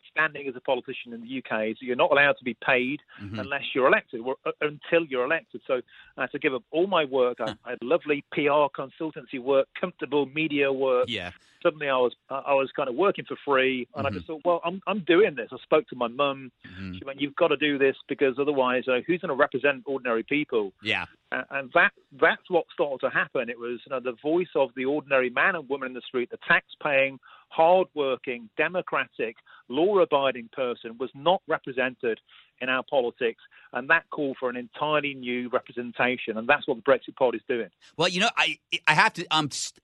standing 0.09 0.47
as 0.47 0.55
a 0.55 0.61
politician 0.61 1.13
in 1.13 1.21
the 1.21 1.37
UK 1.37 1.69
is 1.69 1.77
that 1.79 1.85
you're 1.85 1.95
not 1.95 2.11
allowed 2.11 2.33
to 2.39 2.43
be 2.43 2.57
paid 2.65 2.99
unless 3.39 3.63
you're 3.75 3.87
elected, 3.87 4.21
or, 4.21 4.35
uh, 4.45 4.51
until 4.61 5.05
you're 5.07 5.25
elected. 5.25 5.61
So 5.67 5.81
I 6.17 6.21
had 6.21 6.31
to 6.31 6.39
give 6.39 6.53
up 6.53 6.63
all 6.71 6.87
my 6.87 7.05
work. 7.05 7.37
I, 7.39 7.53
I 7.65 7.71
had 7.71 7.79
lovely 7.83 8.23
PR 8.31 8.67
consultancy 8.75 9.39
work, 9.41 9.67
comfortable 9.79 10.25
media 10.25 10.71
work. 10.71 11.05
yeah, 11.07 11.31
Suddenly, 11.61 11.89
I 11.89 11.97
was 11.97 12.13
I 12.29 12.53
was 12.53 12.69
kind 12.75 12.87
of 12.87 12.95
working 12.95 13.25
for 13.25 13.37
free, 13.45 13.87
and 13.95 14.07
I 14.07 14.09
just 14.11 14.27
thought, 14.27 14.41
well, 14.45 14.61
I'm 14.63 14.81
I'm 14.87 15.01
doing 15.01 15.35
this. 15.35 15.49
I 15.51 15.57
spoke 15.63 15.87
to 15.89 15.95
my 15.95 16.07
mum. 16.07 16.51
She 16.97 17.03
went, 17.05 17.19
"You've 17.19 17.35
got 17.35 17.49
to 17.49 17.57
do 17.57 17.77
this 17.77 17.95
because 18.07 18.35
otherwise, 18.39 18.83
uh, 18.87 18.99
who's 19.05 19.19
going 19.19 19.29
to 19.29 19.35
represent 19.35 19.83
ordinary 19.85 20.23
people?" 20.23 20.71
yeah, 20.81 21.05
and, 21.31 21.45
and 21.51 21.71
that 21.73 21.91
that's 22.19 22.49
what 22.49 22.65
started 22.73 22.99
to 23.01 23.09
happen. 23.09 23.49
It 23.49 23.59
was 23.59 23.79
you 23.85 23.89
know, 23.91 23.99
the 23.99 24.15
voice 24.21 24.47
of 24.55 24.69
the 24.75 24.85
ordinary 24.85 25.29
man 25.29 25.55
and 25.55 25.67
woman 25.67 25.89
in 25.89 25.93
the 25.93 26.01
street, 26.01 26.29
the 26.29 26.39
tax-paying, 26.47 27.19
hard-working, 27.49 28.49
democratic, 28.57 29.35
law-abiding 29.67 30.49
person 30.53 30.97
was 30.97 31.09
not 31.13 31.41
represented 31.47 32.19
in 32.61 32.69
our 32.69 32.83
politics, 32.89 33.41
and 33.73 33.89
that 33.89 34.03
called 34.11 34.37
for 34.39 34.49
an 34.49 34.57
entirely 34.57 35.13
new 35.13 35.49
representation, 35.49 36.37
and 36.37 36.47
that's 36.47 36.67
what 36.67 36.77
the 36.77 36.83
Brexit 36.83 37.15
Party 37.15 37.37
is 37.37 37.43
doing. 37.47 37.69
Well, 37.97 38.09
you 38.09 38.19
know, 38.19 38.29
I 38.37 38.59
I 38.87 38.93
have 38.93 39.13
to. 39.13 39.25
Um, 39.31 39.49
st- 39.51 39.81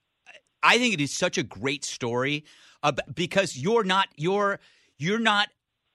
I 0.66 0.78
think 0.80 0.94
it 0.94 1.02
is 1.02 1.14
such 1.14 1.38
a 1.38 1.44
great 1.44 1.86
story 1.86 2.44
uh, 2.84 2.92
because 3.14 3.56
you're 3.58 3.84
not 3.84 4.08
you're 4.16 4.60
you're 4.98 5.20
not 5.20 5.50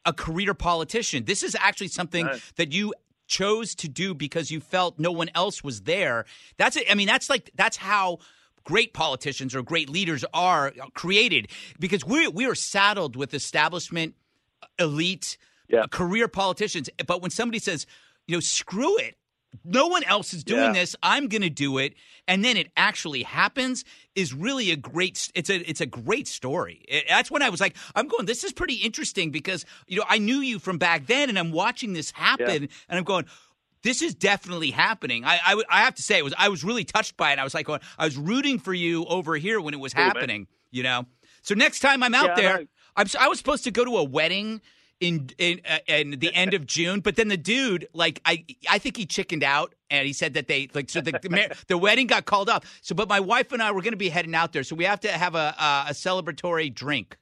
a 0.06 0.12
career 0.12 0.54
politician. 0.54 1.24
This 1.24 1.42
is 1.42 1.56
actually 1.60 1.88
something 1.88 2.26
that 2.56 2.72
you 2.72 2.94
chose 3.26 3.74
to 3.76 3.88
do 3.88 4.14
because 4.14 4.50
you 4.50 4.60
felt 4.60 4.98
no 4.98 5.12
one 5.12 5.30
else 5.34 5.62
was 5.62 5.82
there. 5.82 6.24
That's 6.56 6.76
it. 6.76 6.84
I 6.90 6.94
mean, 6.94 7.06
that's 7.06 7.28
like 7.28 7.50
that's 7.54 7.76
how 7.76 8.18
great 8.64 8.92
politicians 8.94 9.54
or 9.54 9.62
great 9.62 9.88
leaders 9.88 10.24
are 10.34 10.72
created 10.94 11.48
because 11.78 12.04
we 12.04 12.28
we 12.28 12.46
are 12.46 12.54
saddled 12.54 13.16
with 13.16 13.34
establishment 13.34 14.14
elite 14.78 15.36
Yeah. 15.68 15.84
career 15.90 16.28
politicians. 16.28 16.88
But 17.06 17.22
when 17.22 17.30
somebody 17.30 17.58
says, 17.58 17.86
you 18.26 18.36
know, 18.36 18.40
screw 18.40 18.96
it, 18.98 19.16
no 19.64 19.86
one 19.88 20.04
else 20.04 20.32
is 20.32 20.44
doing 20.44 20.74
Yeah. 20.74 20.80
this, 20.80 20.96
I'm 21.02 21.28
going 21.28 21.42
to 21.42 21.50
do 21.50 21.78
it, 21.78 21.94
and 22.28 22.44
then 22.44 22.56
it 22.56 22.70
actually 22.76 23.22
happens, 23.24 23.84
is 24.14 24.32
really 24.32 24.70
a 24.70 24.76
great. 24.76 25.30
It's 25.34 25.50
a 25.50 25.56
it's 25.68 25.80
a 25.80 25.86
great 25.86 26.28
story. 26.28 26.84
It- 26.88 27.06
that's 27.08 27.30
when 27.30 27.42
I 27.42 27.48
was 27.48 27.60
like, 27.60 27.76
I'm 27.94 28.06
going. 28.08 28.26
This 28.26 28.44
is 28.44 28.52
pretty 28.52 28.74
interesting 28.76 29.30
because 29.30 29.64
you 29.86 29.98
know 29.98 30.04
I 30.08 30.18
knew 30.18 30.40
you 30.40 30.58
from 30.58 30.78
back 30.78 31.06
then, 31.06 31.28
and 31.28 31.38
I'm 31.38 31.50
watching 31.52 31.92
this 31.92 32.10
happen, 32.12 32.68
and 32.88 32.98
I'm 32.98 33.04
going. 33.04 33.26
this 33.82 34.02
is 34.02 34.14
definitely 34.14 34.70
happening. 34.70 35.24
I, 35.24 35.40
I, 35.42 35.62
I 35.70 35.80
have 35.84 35.94
to 35.94 36.02
say, 36.02 36.18
it 36.18 36.24
was 36.24 36.34
I 36.38 36.48
was 36.50 36.62
really 36.62 36.84
touched 36.84 37.16
by 37.16 37.32
it. 37.32 37.38
I 37.38 37.44
was 37.44 37.54
like, 37.54 37.68
I 37.68 38.04
was 38.04 38.16
rooting 38.16 38.58
for 38.58 38.74
you 38.74 39.04
over 39.06 39.36
here 39.36 39.60
when 39.60 39.74
it 39.74 39.80
was 39.80 39.92
happening. 39.94 40.46
You 40.70 40.82
know. 40.82 41.06
So 41.42 41.54
next 41.54 41.80
time 41.80 42.02
I'm 42.02 42.14
out 42.14 42.26
Yeah, 42.26 42.32
I 42.32 42.40
there, 42.40 42.58
know. 42.58 42.66
I'm, 42.96 43.06
I 43.18 43.28
was 43.28 43.38
supposed 43.38 43.64
to 43.64 43.70
go 43.70 43.84
to 43.84 43.96
a 43.96 44.04
wedding 44.04 44.60
in 45.00 45.30
in, 45.38 45.60
uh, 45.68 45.78
in 45.86 46.10
the 46.18 46.32
end 46.34 46.54
of 46.54 46.66
June, 46.66 47.00
but 47.00 47.16
then 47.16 47.28
the 47.28 47.36
dude, 47.36 47.88
like, 47.92 48.20
I 48.24 48.44
I 48.68 48.78
think 48.78 48.96
he 48.96 49.06
chickened 49.06 49.42
out, 49.42 49.74
and 49.88 50.06
he 50.06 50.12
said 50.12 50.34
that 50.34 50.46
they 50.46 50.68
like 50.74 50.90
so 50.90 51.00
the 51.00 51.18
the, 51.22 51.30
mar- 51.30 51.48
the 51.66 51.78
wedding 51.78 52.06
got 52.06 52.26
called 52.26 52.48
off. 52.48 52.64
So, 52.82 52.94
but 52.94 53.08
my 53.08 53.20
wife 53.20 53.50
and 53.52 53.62
I 53.62 53.72
were 53.72 53.82
going 53.82 53.92
to 53.92 53.98
be 53.98 54.10
heading 54.10 54.34
out 54.34 54.52
there, 54.52 54.62
so 54.62 54.76
we 54.76 54.84
have 54.84 55.00
to 55.00 55.10
have 55.10 55.34
a 55.34 55.54
a, 55.58 55.84
a 55.88 55.92
celebratory 55.92 56.72
drink 56.72 57.16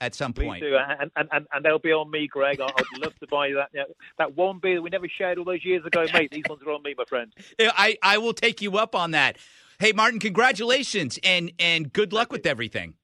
at 0.00 0.14
some 0.14 0.32
Please 0.32 0.46
point. 0.46 0.62
do, 0.62 0.76
and, 0.76 1.10
and, 1.14 1.28
and, 1.30 1.46
and 1.52 1.64
they'll 1.64 1.78
be 1.78 1.92
on 1.92 2.10
me, 2.10 2.26
Greg. 2.26 2.60
I'd 2.60 2.72
love 3.02 3.18
to 3.18 3.26
buy 3.26 3.48
you 3.48 3.56
that 3.56 3.68
you 3.72 3.80
know, 3.80 3.86
that 4.18 4.34
one 4.34 4.58
beer 4.58 4.76
that 4.76 4.82
we 4.82 4.90
never 4.90 5.08
shared 5.08 5.36
all 5.38 5.44
those 5.44 5.64
years 5.64 5.84
ago, 5.84 6.06
mate. 6.14 6.30
These 6.30 6.44
ones 6.48 6.62
are 6.66 6.72
on 6.72 6.82
me, 6.82 6.94
my 6.96 7.04
friend. 7.04 7.32
I 7.58 7.98
I 8.02 8.18
will 8.18 8.34
take 8.34 8.62
you 8.62 8.78
up 8.78 8.94
on 8.94 9.10
that. 9.10 9.36
Hey, 9.78 9.92
Martin, 9.92 10.20
congratulations 10.20 11.18
and 11.24 11.52
and 11.58 11.92
good 11.92 12.12
luck 12.12 12.32
with 12.32 12.46
everything. 12.46 12.94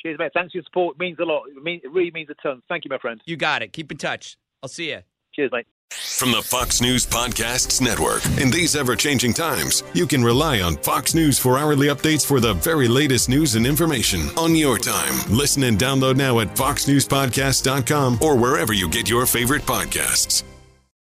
Cheers, 0.00 0.18
mate. 0.18 0.32
Thanks 0.32 0.52
for 0.52 0.58
your 0.58 0.64
support. 0.64 0.96
It 0.96 1.00
means 1.00 1.18
a 1.18 1.24
lot. 1.24 1.44
It, 1.48 1.62
mean, 1.62 1.80
it 1.82 1.90
really 1.92 2.10
means 2.10 2.30
a 2.30 2.34
ton. 2.42 2.62
Thank 2.68 2.84
you, 2.84 2.88
my 2.90 2.98
friend. 2.98 3.20
You 3.24 3.36
got 3.36 3.62
it. 3.62 3.72
Keep 3.72 3.92
in 3.92 3.98
touch. 3.98 4.36
I'll 4.62 4.68
see 4.68 4.90
you. 4.90 5.00
Cheers, 5.34 5.50
mate. 5.52 5.66
From 5.90 6.32
the 6.32 6.42
Fox 6.42 6.80
News 6.80 7.06
Podcasts 7.06 7.80
Network. 7.80 8.24
In 8.38 8.50
these 8.50 8.76
ever 8.76 8.94
changing 8.94 9.32
times, 9.32 9.82
you 9.94 10.06
can 10.06 10.22
rely 10.22 10.60
on 10.60 10.76
Fox 10.76 11.14
News 11.14 11.38
for 11.38 11.58
hourly 11.58 11.88
updates 11.88 12.26
for 12.26 12.40
the 12.40 12.54
very 12.54 12.88
latest 12.88 13.28
news 13.28 13.54
and 13.54 13.66
information 13.66 14.28
on 14.36 14.54
your 14.54 14.78
time. 14.78 15.14
Listen 15.30 15.62
and 15.62 15.78
download 15.78 16.16
now 16.16 16.40
at 16.40 16.48
foxnewspodcast.com 16.48 18.18
or 18.20 18.36
wherever 18.36 18.72
you 18.72 18.88
get 18.88 19.08
your 19.08 19.26
favorite 19.26 19.62
podcasts. 19.62 20.42